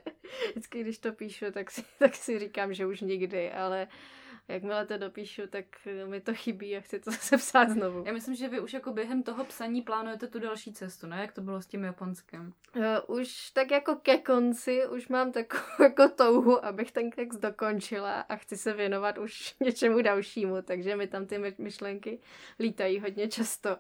Vždycky, 0.52 0.82
když 0.82 0.98
to 0.98 1.12
píšu, 1.14 1.46
tak 1.52 1.72
si, 1.72 1.84
tak 2.00 2.16
si 2.16 2.40
říkám, 2.40 2.74
že 2.74 2.86
už 2.86 3.02
nikdy, 3.02 3.52
ale 3.52 3.88
uh, 3.88 4.23
jakmile 4.48 4.86
to 4.86 4.98
dopíšu, 4.98 5.42
tak 5.50 5.66
mi 6.06 6.22
to 6.22 6.34
chybí 6.34 6.78
a 6.78 6.82
chci 6.82 7.00
to 7.00 7.12
zase 7.12 7.38
psát 7.38 7.70
znovu. 7.70 8.04
Já 8.06 8.14
myslím, 8.14 8.36
že 8.36 8.48
vy 8.48 8.60
už 8.60 8.74
jako 8.74 8.92
během 8.92 9.24
toho 9.24 9.46
psaní 9.46 9.82
plánujete 9.82 10.28
tu 10.28 10.40
další 10.40 10.74
cestu, 10.74 11.08
ne? 11.08 11.22
Jak 11.22 11.32
to 11.32 11.42
bylo 11.42 11.62
s 11.62 11.68
tím 11.68 11.84
Japonskem? 11.84 12.54
Uh, 12.76 13.18
už 13.18 13.52
tak 13.52 13.72
jako 13.72 13.96
ke 13.96 14.18
konci, 14.18 14.88
už 14.88 15.08
mám 15.08 15.32
takovou 15.32 15.64
jako 15.84 16.10
touhu, 16.10 16.66
abych 16.66 16.92
ten 16.92 17.12
text 17.12 17.38
dokončila 17.38 18.22
a 18.22 18.36
chci 18.36 18.58
se 18.58 18.74
věnovat 18.74 19.18
už 19.18 19.56
něčemu 19.60 20.02
dalšímu, 20.02 20.62
takže 20.62 20.96
mi 20.96 21.08
tam 21.08 21.26
ty 21.26 21.54
myšlenky 21.58 22.20
lítají 22.60 23.00
hodně 23.00 23.28
často. 23.28 23.78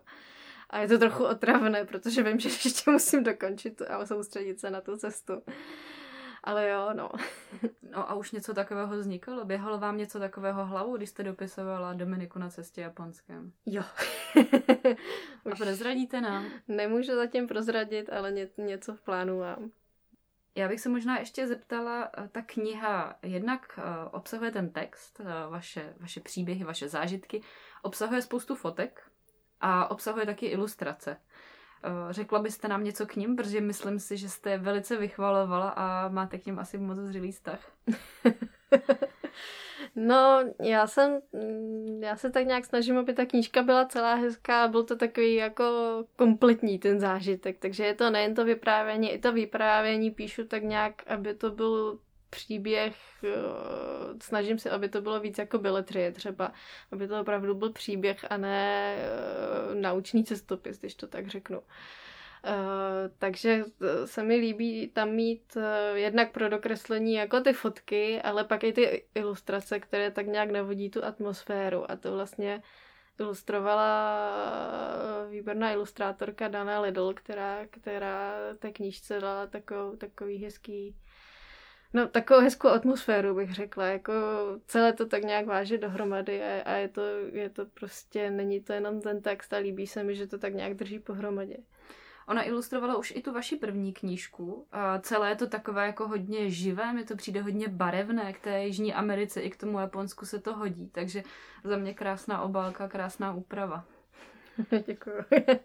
A 0.69 0.79
je 0.79 0.87
to 0.87 0.97
trochu 0.97 1.23
otravné, 1.23 1.85
protože 1.85 2.23
vím, 2.23 2.39
že 2.39 2.49
ještě 2.49 2.91
musím 2.91 3.23
dokončit 3.23 3.81
a 3.81 4.05
soustředit 4.05 4.59
se 4.59 4.69
na 4.69 4.81
tu 4.81 4.97
cestu. 4.97 5.33
Ale 6.43 6.69
jo, 6.69 6.89
no. 6.93 7.09
no 7.91 8.11
a 8.11 8.13
už 8.13 8.31
něco 8.31 8.53
takového 8.53 8.97
vzniklo? 8.97 9.45
Běhalo 9.45 9.77
vám 9.77 9.97
něco 9.97 10.19
takového 10.19 10.65
hlavu, 10.65 10.97
když 10.97 11.09
jste 11.09 11.23
dopisovala 11.23 11.93
Dominiku 11.93 12.39
na 12.39 12.49
cestě 12.49 12.81
japonském? 12.81 13.51
Jo. 13.65 13.83
a 15.51 15.55
prozradíte 15.55 16.21
nám? 16.21 16.45
Nemůžu 16.67 17.15
zatím 17.15 17.47
prozradit, 17.47 18.09
ale 18.09 18.31
ně, 18.31 18.49
něco 18.57 18.95
v 18.95 19.01
plánu 19.01 19.39
mám. 19.39 19.71
Já 20.55 20.67
bych 20.67 20.81
se 20.81 20.89
možná 20.89 21.19
ještě 21.19 21.47
zeptala, 21.47 22.09
eh, 22.17 22.27
ta 22.27 22.41
kniha 22.41 23.15
jednak 23.21 23.79
eh, 23.79 24.09
obsahuje 24.11 24.51
ten 24.51 24.69
text, 24.69 25.19
eh, 25.19 25.49
vaše, 25.49 25.93
vaše 25.99 26.19
příběhy, 26.19 26.63
vaše 26.63 26.89
zážitky, 26.89 27.41
obsahuje 27.81 28.21
spoustu 28.21 28.55
fotek 28.55 29.11
a 29.61 29.91
obsahuje 29.91 30.25
taky 30.25 30.45
ilustrace. 30.45 31.17
Eh, 31.83 32.13
řekla 32.13 32.39
byste 32.39 32.67
nám 32.67 32.83
něco 32.83 33.05
k 33.05 33.15
ním, 33.15 33.35
protože 33.35 33.61
myslím 33.61 33.99
si, 33.99 34.17
že 34.17 34.29
jste 34.29 34.57
velice 34.57 34.97
vychvalovala 34.97 35.69
a 35.69 36.07
máte 36.07 36.37
k 36.37 36.45
ním 36.45 36.59
asi 36.59 36.77
moc 36.77 36.97
zřilý 36.97 37.31
vztah. 37.31 37.59
No, 39.95 40.43
já 40.61 40.87
jsem, 40.87 41.19
mm, 41.33 42.03
já 42.03 42.15
se 42.15 42.31
tak 42.31 42.45
nějak 42.45 42.65
snažím, 42.65 42.97
aby 42.97 43.13
ta 43.13 43.25
knížka 43.25 43.63
byla 43.63 43.85
celá 43.85 44.15
hezká 44.15 44.67
byl 44.67 44.83
to 44.83 44.95
takový 44.95 45.33
jako 45.33 45.63
kompletní 46.15 46.79
ten 46.79 46.99
zážitek, 46.99 47.57
takže 47.59 47.85
je 47.85 47.93
to 47.93 48.09
nejen 48.09 48.35
to 48.35 48.45
vyprávění, 48.45 49.11
i 49.11 49.19
to 49.19 49.33
vyprávění 49.33 50.11
píšu 50.11 50.47
tak 50.47 50.63
nějak, 50.63 51.03
aby 51.07 51.35
to 51.35 51.51
byl 51.51 51.99
příběh, 52.33 52.95
eh, 53.23 53.29
snažím 54.21 54.59
se, 54.59 54.69
aby 54.69 54.89
to 54.89 55.01
bylo 55.01 55.19
víc 55.19 55.37
jako 55.37 55.57
beletrie 55.57 56.11
třeba, 56.11 56.51
aby 56.91 57.07
to 57.07 57.21
opravdu 57.21 57.55
byl 57.55 57.71
příběh 57.71 58.25
a 58.29 58.37
ne 58.37 58.95
eh, 58.97 59.75
naučný 59.75 60.23
cestopis, 60.23 60.79
když 60.79 60.95
to 60.95 61.07
tak 61.07 61.27
řeknu. 61.27 61.61
Uh, 62.45 62.55
takže 63.19 63.63
se 64.05 64.23
mi 64.23 64.35
líbí 64.35 64.87
tam 64.87 65.09
mít 65.09 65.55
uh, 65.55 65.63
jednak 65.97 66.31
pro 66.31 66.49
dokreslení 66.49 67.13
jako 67.13 67.41
ty 67.41 67.53
fotky, 67.53 68.21
ale 68.21 68.43
pak 68.43 68.63
i 68.63 68.73
ty 68.73 69.05
ilustrace, 69.15 69.79
které 69.79 70.11
tak 70.11 70.27
nějak 70.27 70.51
navodí 70.51 70.89
tu 70.89 71.05
atmosféru 71.05 71.91
a 71.91 71.95
to 71.95 72.13
vlastně 72.13 72.61
ilustrovala 73.19 74.27
výborná 75.29 75.71
ilustrátorka 75.71 76.47
Dana 76.47 76.79
Lidl, 76.79 77.13
která, 77.13 77.65
která 77.69 78.33
té 78.59 78.71
knížce 78.71 79.19
dala 79.19 79.47
takovou, 79.47 79.95
takový 79.95 80.37
hezký 80.37 80.95
No, 81.93 82.07
takovou 82.07 82.41
hezkou 82.41 82.67
atmosféru 82.67 83.35
bych 83.35 83.53
řekla, 83.53 83.85
jako 83.85 84.13
celé 84.67 84.93
to 84.93 85.05
tak 85.05 85.23
nějak 85.23 85.45
váže 85.45 85.77
dohromady 85.77 86.43
a, 86.43 86.61
a 86.61 86.73
je, 86.73 86.87
to, 86.87 87.01
je 87.31 87.49
to 87.49 87.65
prostě, 87.65 88.31
není 88.31 88.61
to 88.61 88.73
jenom 88.73 89.01
ten 89.01 89.21
text 89.21 89.53
a 89.53 89.57
líbí 89.57 89.87
se 89.87 90.03
mi, 90.03 90.15
že 90.15 90.27
to 90.27 90.37
tak 90.37 90.53
nějak 90.53 90.73
drží 90.73 90.99
pohromadě. 90.99 91.57
Ona 92.27 92.43
ilustrovala 92.43 92.97
už 92.97 93.13
i 93.15 93.21
tu 93.21 93.33
vaši 93.33 93.55
první 93.55 93.93
knížku. 93.93 94.67
A 94.71 94.99
celé 94.99 95.29
je 95.29 95.35
to 95.35 95.47
takové 95.47 95.85
jako 95.85 96.07
hodně 96.07 96.49
živé, 96.49 96.93
mi 96.93 97.05
to 97.05 97.15
přijde 97.15 97.41
hodně 97.41 97.67
barevné 97.67 98.33
k 98.33 98.39
té 98.39 98.63
Jižní 98.63 98.93
Americe, 98.93 99.41
i 99.41 99.49
k 99.49 99.57
tomu 99.57 99.79
Japonsku 99.79 100.25
se 100.25 100.39
to 100.39 100.55
hodí. 100.55 100.89
Takže 100.89 101.23
za 101.63 101.77
mě 101.77 101.93
krásná 101.93 102.41
obálka, 102.41 102.87
krásná 102.87 103.33
úprava. 103.33 103.85
Děkuji. 104.85 105.23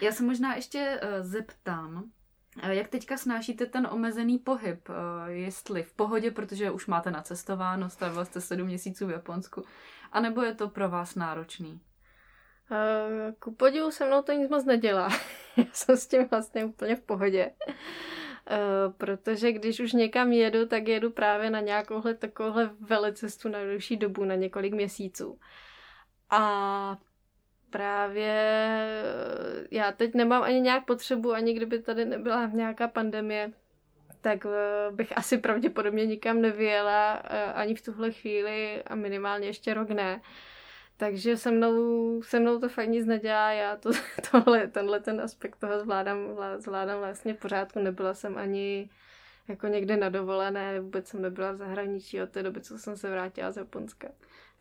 Já 0.00 0.12
se 0.12 0.22
možná 0.22 0.54
ještě 0.54 1.00
uh, 1.02 1.26
zeptám, 1.26 2.04
eh, 2.06 2.13
jak 2.62 2.88
teďka 2.88 3.16
snášíte 3.16 3.66
ten 3.66 3.88
omezený 3.90 4.38
pohyb? 4.38 4.88
Eh, 4.88 5.32
jestli 5.32 5.82
v 5.82 5.92
pohodě, 5.92 6.30
protože 6.30 6.70
už 6.70 6.86
máte 6.86 7.10
nacestováno, 7.10 7.90
stavil 7.90 8.24
jste 8.24 8.40
sedm 8.40 8.66
měsíců 8.66 9.06
v 9.06 9.10
Japonsku, 9.10 9.64
anebo 10.12 10.42
je 10.42 10.54
to 10.54 10.68
pro 10.68 10.88
vás 10.88 11.14
náročný? 11.14 11.80
Uh, 12.70 13.34
ku 13.38 13.54
podivu 13.54 13.90
se 13.90 14.06
mnou 14.06 14.22
to 14.22 14.32
nic 14.32 14.50
moc 14.50 14.64
nedělá. 14.64 15.08
Já 15.56 15.64
jsem 15.72 15.96
s 15.96 16.06
tím 16.06 16.28
vlastně 16.30 16.64
úplně 16.64 16.96
v 16.96 17.00
pohodě. 17.00 17.50
Uh, 17.66 18.92
protože 18.92 19.52
když 19.52 19.80
už 19.80 19.92
někam 19.92 20.32
jedu, 20.32 20.66
tak 20.66 20.88
jedu 20.88 21.10
právě 21.10 21.50
na 21.50 21.60
nějakouhle 21.60 22.14
takovouhle 22.14 22.70
velecestu 22.80 23.48
na 23.48 23.58
delší 23.58 23.96
dobu, 23.96 24.24
na 24.24 24.34
několik 24.34 24.74
měsíců. 24.74 25.38
A 26.30 26.98
právě 27.74 28.32
eh, 28.32 29.66
já 29.70 29.92
teď 29.92 30.14
nemám 30.14 30.42
ani 30.42 30.60
nějak 30.60 30.84
potřebu, 30.84 31.32
ani 31.32 31.54
kdyby 31.54 31.78
tady 31.78 32.04
nebyla 32.04 32.46
nějaká 32.46 32.88
pandemie, 32.88 33.52
tak 34.20 34.46
bych 34.90 35.18
asi 35.18 35.38
pravděpodobně 35.38 36.06
nikam 36.06 36.40
nevyjela 36.40 37.12
ani 37.54 37.74
v 37.74 37.82
tuhle 37.82 38.12
chvíli 38.12 38.82
a 38.82 38.94
minimálně 38.94 39.46
ještě 39.46 39.74
rok 39.74 39.88
ne. 39.88 40.20
Takže 40.96 41.36
se 41.36 41.50
mnou, 41.50 42.22
se 42.22 42.40
mnou 42.40 42.60
to 42.60 42.68
fakt 42.68 42.88
nic 42.88 43.06
nedělá, 43.06 43.52
já 43.52 43.76
to, 43.76 43.90
tohle, 44.30 44.66
tenhle 44.66 45.00
ten 45.00 45.20
aspekt 45.20 45.56
toho 45.56 45.80
zvládám, 45.80 46.18
zvládám 46.58 46.98
vlastně 46.98 47.34
v 47.34 47.38
pořádku, 47.38 47.78
nebyla 47.78 48.14
jsem 48.14 48.38
ani 48.38 48.90
jako 49.48 49.66
někde 49.66 49.96
na 49.96 50.08
dovolené, 50.08 50.80
vůbec 50.80 51.08
jsem 51.08 51.22
nebyla 51.22 51.52
v 51.52 51.56
zahraničí 51.56 52.22
od 52.22 52.30
té 52.30 52.42
doby, 52.42 52.60
co 52.60 52.78
jsem 52.78 52.96
se 52.96 53.10
vrátila 53.10 53.50
z 53.50 53.56
Japonska. 53.56 54.08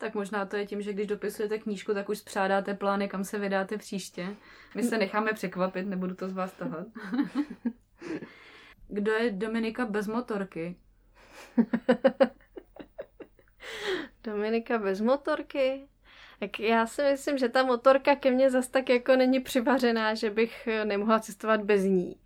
Tak 0.04 0.16
možná 0.16 0.46
to 0.46 0.56
je 0.56 0.66
tím, 0.66 0.82
že 0.82 0.94
když 0.94 1.08
dopisujete 1.08 1.60
knížku, 1.60 1.94
tak 1.94 2.10
už 2.10 2.18
spřádáte 2.18 2.74
plány, 2.74 3.10
kam 3.10 3.24
se 3.24 3.39
vydáte 3.39 3.78
příště. 3.78 4.36
My 4.76 4.84
se 4.84 4.98
necháme 4.98 5.34
překvapit, 5.34 5.88
nebudu 5.88 6.16
to 6.16 6.30
z 6.30 6.34
vás 6.34 6.54
tahat. 6.54 6.88
Kdo 8.88 9.12
je 9.12 9.32
Dominika 9.32 9.86
bez 9.86 10.08
motorky? 10.08 10.76
Dominika 14.24 14.78
bez 14.78 15.02
motorky? 15.02 15.88
Tak 16.39 16.60
já 16.60 16.88
si 16.88 17.02
myslím, 17.02 17.38
že 17.38 17.50
ta 17.50 17.63
motorka 17.63 18.16
ke 18.16 18.32
mně 18.32 18.50
zas 18.50 18.68
tak 18.68 18.89
jako 18.89 19.16
není 19.16 19.39
přivařená, 19.39 20.13
že 20.13 20.30
bych 20.30 20.68
eh, 20.68 20.86
nemohla 20.86 21.20
cestovat 21.20 21.62
bez 21.62 21.84
ní. 21.84 22.20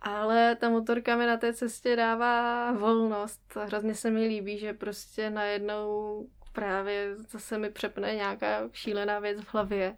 Ale 0.00 0.56
ta 0.56 0.68
motorka 0.68 1.16
mi 1.16 1.26
na 1.26 1.36
té 1.36 1.54
cestě 1.54 1.96
dává 1.96 2.72
volnost. 2.72 3.56
Hrozně 3.56 3.94
se 3.94 4.10
mi 4.10 4.26
líbí, 4.26 4.58
že 4.58 4.72
prostě 4.72 5.30
najednou 5.30 6.26
právě 6.60 7.16
zase 7.16 7.58
mi 7.58 7.70
přepne 7.70 8.14
nějaká 8.14 8.68
šílená 8.72 9.18
věc 9.18 9.40
v 9.40 9.54
hlavě 9.54 9.96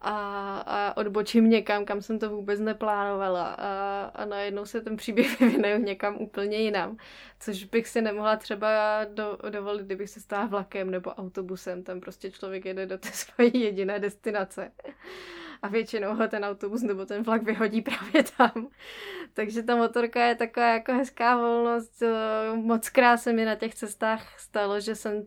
a, 0.00 0.58
a 0.66 0.96
odbočím 0.96 1.50
někam, 1.50 1.84
kam 1.84 2.02
jsem 2.02 2.18
to 2.18 2.30
vůbec 2.30 2.60
neplánovala 2.60 3.46
a, 3.58 4.02
a 4.14 4.24
najednou 4.24 4.64
se 4.66 4.80
ten 4.80 4.96
příběh 4.96 5.40
vyvine 5.40 5.78
někam 5.78 6.16
úplně 6.16 6.56
jinam, 6.56 6.96
což 7.40 7.64
bych 7.64 7.88
si 7.88 8.02
nemohla 8.02 8.36
třeba 8.36 8.68
do, 9.04 9.38
dovolit, 9.50 9.82
kdybych 9.82 10.10
se 10.10 10.20
stala 10.20 10.46
vlakem 10.46 10.90
nebo 10.90 11.10
autobusem, 11.10 11.82
tam 11.82 12.00
prostě 12.00 12.30
člověk 12.30 12.64
jede 12.64 12.86
do 12.86 12.98
té 12.98 13.08
své 13.12 13.44
jediné 13.44 13.98
destinace 13.98 14.72
a 15.62 15.68
většinou 15.68 16.14
ho 16.14 16.28
ten 16.28 16.44
autobus 16.44 16.82
nebo 16.82 17.06
ten 17.06 17.22
vlak 17.22 17.42
vyhodí 17.42 17.82
právě 17.82 18.24
tam. 18.36 18.68
Takže 19.34 19.62
ta 19.62 19.76
motorka 19.76 20.24
je 20.24 20.34
taková 20.34 20.66
jako 20.66 20.92
hezká 20.92 21.36
volnost. 21.36 22.02
Moc 22.54 22.88
krát 22.88 23.16
se 23.16 23.32
mi 23.32 23.44
na 23.44 23.54
těch 23.54 23.74
cestách 23.74 24.40
stalo, 24.40 24.80
že 24.80 24.94
jsem 24.94 25.26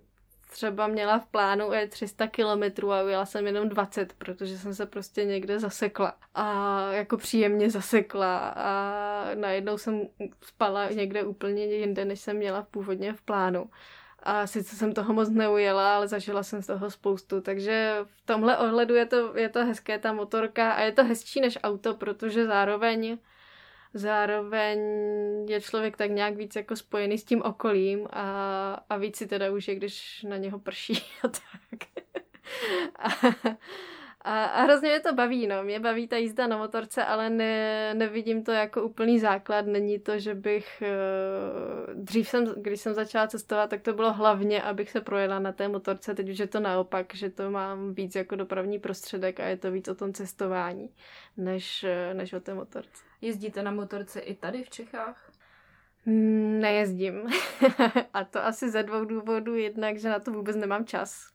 třeba 0.52 0.88
měla 0.88 1.20
v 1.20 1.26
plánu 1.26 1.74
je 1.74 1.88
300 1.88 2.28
kilometrů 2.28 2.92
a 2.92 3.04
ujela 3.04 3.26
jsem 3.26 3.48
jenom 3.48 3.70
20, 3.70 4.14
protože 4.14 4.58
jsem 4.58 4.74
se 4.74 4.86
prostě 4.86 5.26
někde 5.26 5.60
zasekla. 5.60 6.14
A 6.36 6.80
jako 6.92 7.18
příjemně 7.18 7.70
zasekla 7.70 8.38
a 8.56 9.26
najednou 9.36 9.78
jsem 9.78 10.02
spala 10.42 10.90
někde 10.90 11.24
úplně 11.24 11.66
jinde, 11.66 12.06
než 12.06 12.20
jsem 12.20 12.38
měla 12.38 12.68
původně 12.72 13.14
v 13.14 13.22
plánu. 13.22 13.70
A 14.24 14.48
sice 14.48 14.76
jsem 14.76 14.94
toho 14.94 15.14
moc 15.14 15.30
neujela, 15.30 15.96
ale 15.96 16.08
zažila 16.08 16.44
jsem 16.44 16.62
z 16.62 16.68
toho 16.68 16.92
spoustu, 16.92 17.42
takže 17.42 17.96
v 18.06 18.26
tomhle 18.26 18.58
ohledu 18.58 18.96
je 18.96 19.06
to, 19.06 19.38
je 19.38 19.50
to 19.50 19.66
hezké 19.66 20.00
ta 20.00 20.14
motorka 20.14 20.72
a 20.72 20.82
je 20.82 20.92
to 20.92 21.04
hezčí 21.04 21.42
než 21.42 21.58
auto, 21.64 21.94
protože 21.94 22.46
zároveň 22.46 23.18
zároveň 23.94 24.80
je 25.50 25.62
člověk 25.62 25.98
tak 25.98 26.12
nějak 26.12 26.36
víc 26.36 26.56
jako 26.56 26.76
spojený 26.76 27.18
s 27.18 27.24
tím 27.24 27.42
okolím 27.42 28.08
a, 28.10 28.84
a 28.90 28.98
víc 28.98 29.16
si 29.16 29.28
teda 29.28 29.52
už 29.52 29.68
je, 29.68 29.76
když 29.76 30.26
na 30.30 30.38
něho 30.38 30.60
prší 30.60 30.94
a 31.24 31.28
tak. 31.28 32.04
a, 32.96 33.10
a, 34.24 34.46
a 34.46 34.64
hrozně 34.64 34.90
mě 34.90 35.00
to 35.00 35.14
baví, 35.14 35.48
no. 35.48 35.64
Mě 35.64 35.80
baví 35.80 36.08
ta 36.08 36.18
jízda 36.18 36.48
na 36.48 36.58
motorce, 36.58 37.06
ale 37.06 37.30
ne, 37.30 37.94
nevidím 37.94 38.44
to 38.44 38.52
jako 38.52 38.84
úplný 38.84 39.20
základ. 39.20 39.66
Není 39.66 40.00
to, 40.00 40.20
že 40.20 40.36
bych... 40.36 40.84
Uh, 41.88 41.94
dřív 41.94 42.30
jsem, 42.30 42.46
když 42.46 42.82
jsem 42.82 42.94
začala 42.94 43.28
cestovat, 43.28 43.70
tak 43.70 43.82
to 43.82 43.94
bylo 43.94 44.14
hlavně, 44.14 44.62
abych 44.62 44.90
se 44.92 45.02
projela 45.02 45.40
na 45.40 45.52
té 45.52 45.68
motorce. 45.68 46.16
Teď 46.16 46.30
už 46.30 46.40
je 46.40 46.48
to 46.48 46.60
naopak, 46.60 47.16
že 47.16 47.30
to 47.30 47.52
mám 47.52 47.94
víc 47.94 48.16
jako 48.16 48.36
dopravní 48.36 48.80
prostředek 48.80 49.40
a 49.40 49.46
je 49.46 49.58
to 49.58 49.72
víc 49.72 49.88
o 49.88 49.96
tom 49.96 50.14
cestování, 50.14 50.90
než, 51.38 51.86
než 52.14 52.34
o 52.34 52.40
té 52.40 52.54
motorce. 52.54 53.11
Jezdíte 53.22 53.64
na 53.64 53.72
motorce 53.72 54.20
i 54.20 54.36
tady 54.36 54.64
v 54.64 54.70
Čechách? 54.70 55.32
Nejezdím. 56.06 57.30
a 58.14 58.24
to 58.24 58.46
asi 58.46 58.70
ze 58.70 58.84
dvou 58.84 59.06
důvodů. 59.06 59.56
Jednak, 59.56 59.98
že 59.98 60.10
na 60.10 60.20
to 60.20 60.32
vůbec 60.32 60.56
nemám 60.56 60.86
čas. 60.86 61.32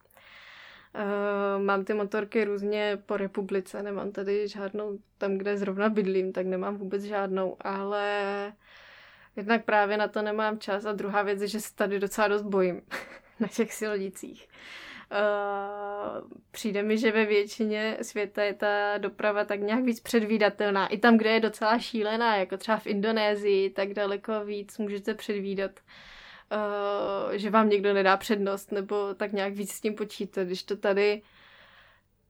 Uh, 0.95 1.63
mám 1.63 1.85
ty 1.85 1.95
motorky 1.95 2.45
různě 2.45 2.99
po 3.07 3.17
republice, 3.17 3.83
nemám 3.83 4.13
tady 4.13 4.49
žádnou, 4.49 4.99
tam, 5.19 5.39
kde 5.39 5.57
zrovna 5.57 5.89
bydlím, 5.89 6.33
tak 6.33 6.47
nemám 6.47 6.77
vůbec 6.77 7.03
žádnou, 7.03 7.57
ale 7.61 8.53
jednak 9.37 9.65
právě 9.65 9.97
na 9.97 10.09
to 10.09 10.23
nemám 10.23 10.59
čas 10.59 10.85
a 10.85 10.93
druhá 10.93 11.23
věc 11.23 11.41
je, 11.41 11.49
že 11.49 11.61
se 11.61 11.75
tady 11.75 12.01
docela 12.01 12.29
dost 12.29 12.43
bojím 12.43 12.83
na 13.41 13.49
těch 13.49 13.73
silnicích. 13.73 14.49
Uh, 14.49 14.86
přijde 16.51 16.83
mi, 16.83 16.99
že 16.99 17.13
ve 17.13 17.25
většině 17.25 17.97
světa 18.03 18.43
je 18.45 18.55
ta 18.55 18.99
doprava 18.99 19.45
tak 19.45 19.61
nějak 19.61 19.85
víc 19.85 20.01
předvídatelná. 20.01 20.87
I 20.87 20.99
tam, 20.99 21.17
kde 21.17 21.31
je 21.31 21.41
docela 21.41 21.79
šílená, 21.79 22.37
jako 22.37 22.57
třeba 22.57 22.79
v 22.79 22.87
Indonésii, 22.87 23.71
tak 23.71 23.95
daleko 23.95 24.45
víc 24.45 24.79
můžete 24.79 25.15
předvídat, 25.15 25.71
uh, 27.31 27.33
že 27.33 27.51
vám 27.51 27.69
někdo 27.69 27.95
nedá 27.95 28.17
přednost, 28.17 28.73
nebo 28.73 29.15
tak 29.15 29.33
nějak 29.33 29.53
víc 29.53 29.73
s 29.73 29.81
tím 29.81 29.95
počítat. 29.95 30.45
Když 30.45 30.63
to 30.63 30.77
tady 30.77 31.23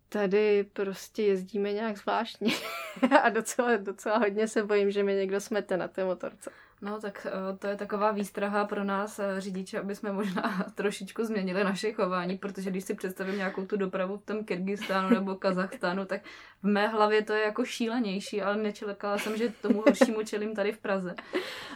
tady 0.09 0.65
prostě 0.73 1.23
jezdíme 1.23 1.73
nějak 1.73 1.99
zvláštně 1.99 2.53
a 3.23 3.29
docela, 3.29 3.77
docela 3.77 4.19
hodně 4.19 4.49
se 4.49 4.63
bojím, 4.65 4.91
že 4.91 5.03
mi 5.03 5.15
někdo 5.15 5.41
smete 5.41 5.77
na 5.77 5.89
té 5.89 6.05
motorce. 6.05 6.51
No 6.83 7.01
tak 7.01 7.27
eh, 7.27 7.57
to 7.59 7.67
je 7.67 7.77
taková 7.77 8.13
výstraha 8.13 8.65
pro 8.65 8.85
nás 8.85 9.19
eh, 9.19 9.41
řidiče, 9.41 9.79
aby 9.79 9.95
jsme 9.95 10.13
možná 10.13 10.67
trošičku 10.75 11.25
změnili 11.25 11.65
naše 11.65 11.93
chování, 11.93 12.39
protože 12.39 12.71
když 12.71 12.85
si 12.85 12.95
představím 12.95 13.37
nějakou 13.37 13.67
tu 13.67 13.77
dopravu 13.77 14.17
v 14.17 14.25
tom 14.25 14.45
Kyrgyzstánu 14.45 15.11
nebo 15.11 15.35
Kazachstánu, 15.35 16.05
tak 16.05 16.21
v 16.63 16.67
mé 16.67 16.89
hlavě 16.89 17.23
to 17.23 17.33
je 17.33 17.43
jako 17.43 17.65
šílenější, 17.65 18.43
ale 18.43 18.57
nečekala 18.57 19.19
jsem, 19.19 19.37
že 19.37 19.53
tomu 19.63 19.83
horšímu 19.87 20.23
čelím 20.23 20.55
tady 20.55 20.73
v 20.73 20.79
Praze. 20.79 21.15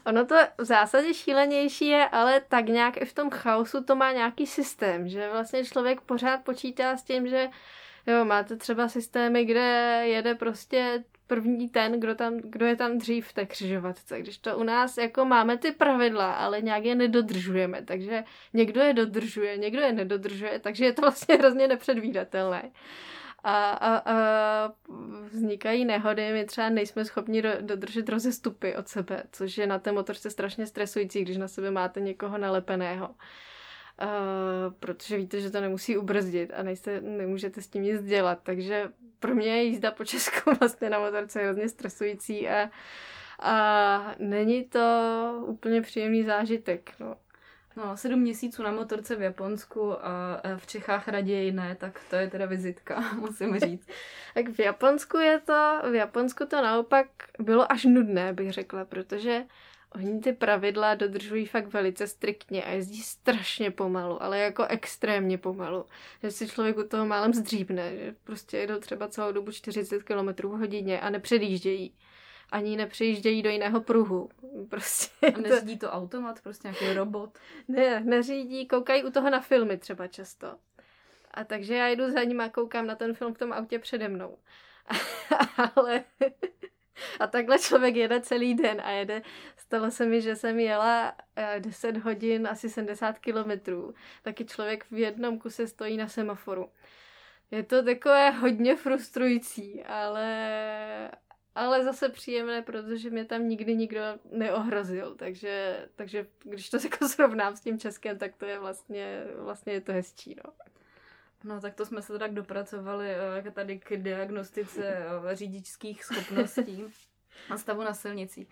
Ono 0.07 0.27
to 0.27 0.35
v 0.59 0.65
zásadě 0.65 1.15
šílenější 1.15 1.87
je, 1.87 2.09
ale 2.09 2.41
tak 2.49 2.67
nějak 2.67 3.03
i 3.03 3.05
v 3.05 3.13
tom 3.13 3.31
chaosu 3.31 3.85
to 3.85 3.97
má 3.97 4.13
nějaký 4.13 4.47
systém, 4.47 5.09
že 5.09 5.31
vlastně 5.33 5.65
člověk 5.65 6.01
pořád 6.01 6.45
počítá 6.45 6.97
s 6.97 7.03
tím, 7.03 7.29
že 7.29 7.49
jo, 8.07 8.25
máte 8.25 8.57
třeba 8.57 8.89
systémy, 8.89 9.45
kde 9.45 10.03
jede 10.05 10.35
prostě 10.35 11.05
první 11.31 11.69
ten, 11.69 12.01
kdo, 12.01 12.15
tam, 12.15 12.37
kdo 12.37 12.67
je 12.67 12.77
tam 12.77 12.99
dřív 12.99 13.29
v 13.29 13.33
té 13.33 13.47
křižovatce. 13.47 14.21
Když 14.21 14.39
to 14.39 14.59
u 14.59 14.63
nás 14.63 14.99
jako 14.99 15.25
máme 15.25 15.59
ty 15.59 15.73
pravidla, 15.73 16.33
ale 16.33 16.63
nějak 16.63 16.85
je 16.85 16.95
nedodržujeme, 16.95 17.83
takže 17.83 18.25
někdo 18.53 18.81
je 18.81 18.95
dodržuje, 18.95 19.57
někdo 19.57 19.81
je 19.81 19.93
nedodržuje, 19.93 20.59
takže 20.59 20.85
je 20.85 20.93
to 20.93 21.03
vlastně 21.03 21.35
hrozně 21.35 21.69
nepředvídatelné. 21.69 22.71
A, 23.45 23.71
a, 23.71 24.13
a 24.13 24.73
vznikají 25.33 25.85
nehody, 25.85 26.33
my 26.33 26.45
třeba 26.45 26.69
nejsme 26.69 27.05
schopni 27.05 27.43
do, 27.43 27.51
dodržet 27.61 28.09
rozestupy 28.09 28.77
od 28.77 28.89
sebe, 28.89 29.23
což 29.33 29.59
je 29.59 29.67
na 29.67 29.79
té 29.79 29.93
motorce 29.93 30.31
strašně 30.31 30.67
stresující, 30.67 31.23
když 31.23 31.37
na 31.37 31.49
sebe 31.49 31.71
máte 31.71 32.01
někoho 32.01 32.39
nalepeného. 32.39 33.15
Uh, 34.03 34.73
protože 34.81 35.17
víte, 35.17 35.41
že 35.41 35.51
to 35.51 35.61
nemusí 35.61 35.97
ubrzdit 35.97 36.53
a 36.57 36.63
nejste, 36.63 37.01
nemůžete 37.01 37.63
s 37.63 37.69
tím 37.69 37.83
nic 37.83 38.03
dělat. 38.03 38.39
Takže 38.43 38.93
pro 39.19 39.35
mě 39.35 39.47
je 39.47 39.63
jízda 39.63 39.91
po 39.91 40.05
Česku 40.05 40.51
vlastně 40.61 40.91
na 40.91 40.99
motorce 40.99 41.43
hrozně 41.43 41.69
stresující 41.69 42.49
a, 42.49 42.71
a 43.41 44.15
není 44.19 44.65
to 44.65 45.45
úplně 45.47 45.83
příjemný 45.83 46.25
zážitek. 46.25 46.93
No. 47.01 47.17
No, 47.77 47.97
sedm 47.97 48.21
měsíců 48.21 48.63
na 48.63 48.73
motorce 48.73 49.17
v 49.17 49.23
Japonsku 49.23 50.05
a 50.07 50.43
v 50.57 50.67
Čechách 50.67 51.09
raději 51.09 51.53
ne, 51.53 51.77
tak 51.81 52.01
to 52.11 52.17
je 52.17 52.31
teda 52.31 52.47
vizitka, 52.47 53.01
musím 53.21 53.59
říct. 53.59 53.89
tak 54.35 54.49
v 54.49 54.59
Japonsku 54.59 55.19
je 55.19 55.41
to, 55.41 55.81
v 55.91 55.95
Japonsku 55.95 56.47
to 56.47 56.63
naopak 56.63 57.07
bylo 57.39 57.73
až 57.73 57.85
nudné, 57.85 58.33
bych 58.33 58.53
řekla, 58.53 58.85
protože 58.85 59.45
Oni 59.95 60.21
ty 60.21 60.33
pravidla 60.33 60.95
dodržují 60.95 61.47
fakt 61.47 61.73
velice 61.73 62.07
striktně 62.07 62.65
a 62.65 62.71
jezdí 62.71 63.03
strašně 63.03 63.71
pomalu, 63.71 64.23
ale 64.23 64.39
jako 64.39 64.65
extrémně 64.65 65.39
pomalu. 65.39 65.87
Že 66.23 66.31
si 66.31 66.49
člověk 66.49 66.79
u 66.79 66.83
toho 66.83 67.07
málem 67.07 67.35
zdříbne, 67.35 67.97
že 67.97 68.15
prostě 68.25 68.59
jedou 68.59 68.79
třeba 68.79 69.09
celou 69.09 69.33
dobu 69.33 69.53
40 69.53 70.03
km 70.03 70.49
v 70.49 70.59
hodině 70.59 71.01
a 71.01 71.11
nepředjíždějí. 71.11 71.95
Ani 72.53 72.77
nepřejíždějí 72.77 73.43
do 73.43 73.51
jiného 73.51 73.81
pruhu. 73.81 74.29
Prostě 74.69 75.27
a 75.27 75.41
neřídí 75.41 75.79
to 75.79 75.91
automat, 75.91 76.41
prostě 76.43 76.69
nějaký 76.69 76.93
robot? 76.93 77.39
Ne, 77.69 78.01
neřídí, 78.01 78.69
koukají 78.69 79.05
u 79.05 79.11
toho 79.11 79.31
na 79.31 79.41
filmy 79.41 79.79
třeba 79.79 80.07
často. 80.07 80.57
A 81.31 81.45
takže 81.45 81.75
já 81.75 81.89
jdu 81.89 82.11
za 82.11 82.23
ním 82.23 82.41
a 82.41 82.49
koukám 82.49 82.87
na 82.87 82.95
ten 82.95 83.15
film 83.15 83.35
v 83.35 83.39
tom 83.39 83.53
autě 83.53 83.79
přede 83.79 84.09
mnou. 84.09 84.39
ale 85.77 86.05
a 87.21 87.27
takhle 87.27 87.59
člověk 87.59 87.97
jede 87.97 88.21
celý 88.21 88.55
den 88.55 88.81
a 88.85 88.91
jede. 88.91 89.23
Stalo 89.57 89.91
se 89.91 90.07
mi, 90.07 90.21
že 90.21 90.37
jsem 90.37 90.59
jela 90.59 91.15
10 91.59 91.97
eh, 91.97 91.99
hodin, 91.99 92.47
asi 92.47 92.71
70 92.71 93.19
kilometrů. 93.19 93.95
Taky 94.23 94.45
člověk 94.45 94.85
v 94.91 94.99
jednom 94.99 95.39
kuse 95.39 95.67
stojí 95.67 95.97
na 95.97 96.09
semaforu. 96.09 96.71
Je 97.51 97.63
to 97.63 97.83
takové 97.83 98.31
hodně 98.31 98.77
frustrující, 98.77 99.85
ale, 99.85 101.11
ale 101.55 101.85
zase 101.85 102.09
příjemné, 102.09 102.63
protože 102.63 103.11
mě 103.11 103.25
tam 103.25 103.49
nikdy 103.49 103.77
nikdo 103.77 104.01
neohrozil, 104.33 105.15
takže, 105.15 105.87
takže 105.97 106.27
když 106.45 106.71
to 106.71 106.79
jako 106.85 107.09
srovnám 107.09 107.57
s 107.57 107.61
tím 107.61 107.79
Českem, 107.79 108.19
tak 108.19 108.37
to 108.37 108.45
je 108.45 108.59
vlastně, 108.59 109.25
vlastně 109.37 109.73
je 109.73 109.81
to 109.81 109.93
hezčí, 109.93 110.37
no. 110.45 110.53
No 111.45 111.61
tak 111.61 111.75
to 111.75 111.87
jsme 111.87 112.03
se 112.03 112.19
tak 112.19 112.35
dopracovali 112.35 113.09
uh, 113.45 113.53
tady 113.53 113.79
k 113.79 113.97
diagnostice 113.97 114.81
uh, 114.81 115.33
řidičských 115.33 116.05
schopností 116.05 116.85
a 117.51 117.59
stavu 117.59 117.83
na 117.83 117.95
silnici. 117.95 118.47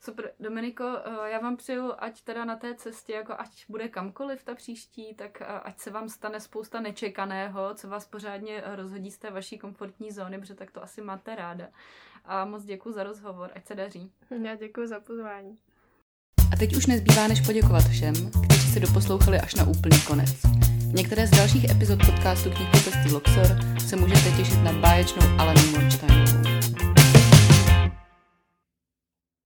Super, 0.00 0.32
Dominiko, 0.40 0.84
uh, 0.84 1.24
já 1.24 1.38
vám 1.38 1.56
přeju, 1.56 1.92
ať 1.98 2.22
teda 2.22 2.44
na 2.44 2.56
té 2.56 2.74
cestě, 2.74 3.12
jako 3.12 3.32
ať 3.38 3.64
bude 3.68 3.88
kamkoliv 3.88 4.44
ta 4.44 4.54
příští, 4.54 5.14
tak 5.14 5.42
ať 5.62 5.78
se 5.78 5.90
vám 5.90 6.08
stane 6.08 6.40
spousta 6.40 6.80
nečekaného, 6.80 7.74
co 7.74 7.88
vás 7.88 8.06
pořádně 8.06 8.62
rozhodí 8.74 9.10
z 9.10 9.18
té 9.18 9.30
vaší 9.30 9.58
komfortní 9.58 10.12
zóny, 10.12 10.38
protože 10.38 10.54
tak 10.54 10.70
to 10.70 10.82
asi 10.82 11.02
máte 11.02 11.34
ráda. 11.34 11.68
A 12.24 12.44
moc 12.44 12.64
děkuji 12.64 12.92
za 12.92 13.02
rozhovor, 13.02 13.50
ať 13.54 13.66
se 13.66 13.74
daří. 13.74 14.12
Já 14.42 14.54
děkuji 14.54 14.88
za 14.88 15.00
pozvání. 15.00 15.58
A 16.52 16.56
teď 16.56 16.76
už 16.76 16.86
nezbývá 16.86 17.28
než 17.28 17.40
poděkovat 17.40 17.84
všem, 17.84 18.14
kteří 18.44 18.72
se 18.72 18.80
doposlouchali 18.80 19.38
až 19.38 19.54
na 19.54 19.64
úplný 19.64 20.00
konec. 20.06 20.73
Některé 20.94 21.26
z 21.26 21.30
dalších 21.30 21.70
epizod 21.70 21.98
podcastu 22.06 22.50
Knihkupectví 22.50 23.12
Luxor 23.12 23.58
se 23.86 23.96
můžete 23.96 24.30
těšit 24.30 24.62
na 24.62 24.72
báječnou 24.72 25.22
Alenu 25.38 25.62
Monšteinovou. 25.72 26.53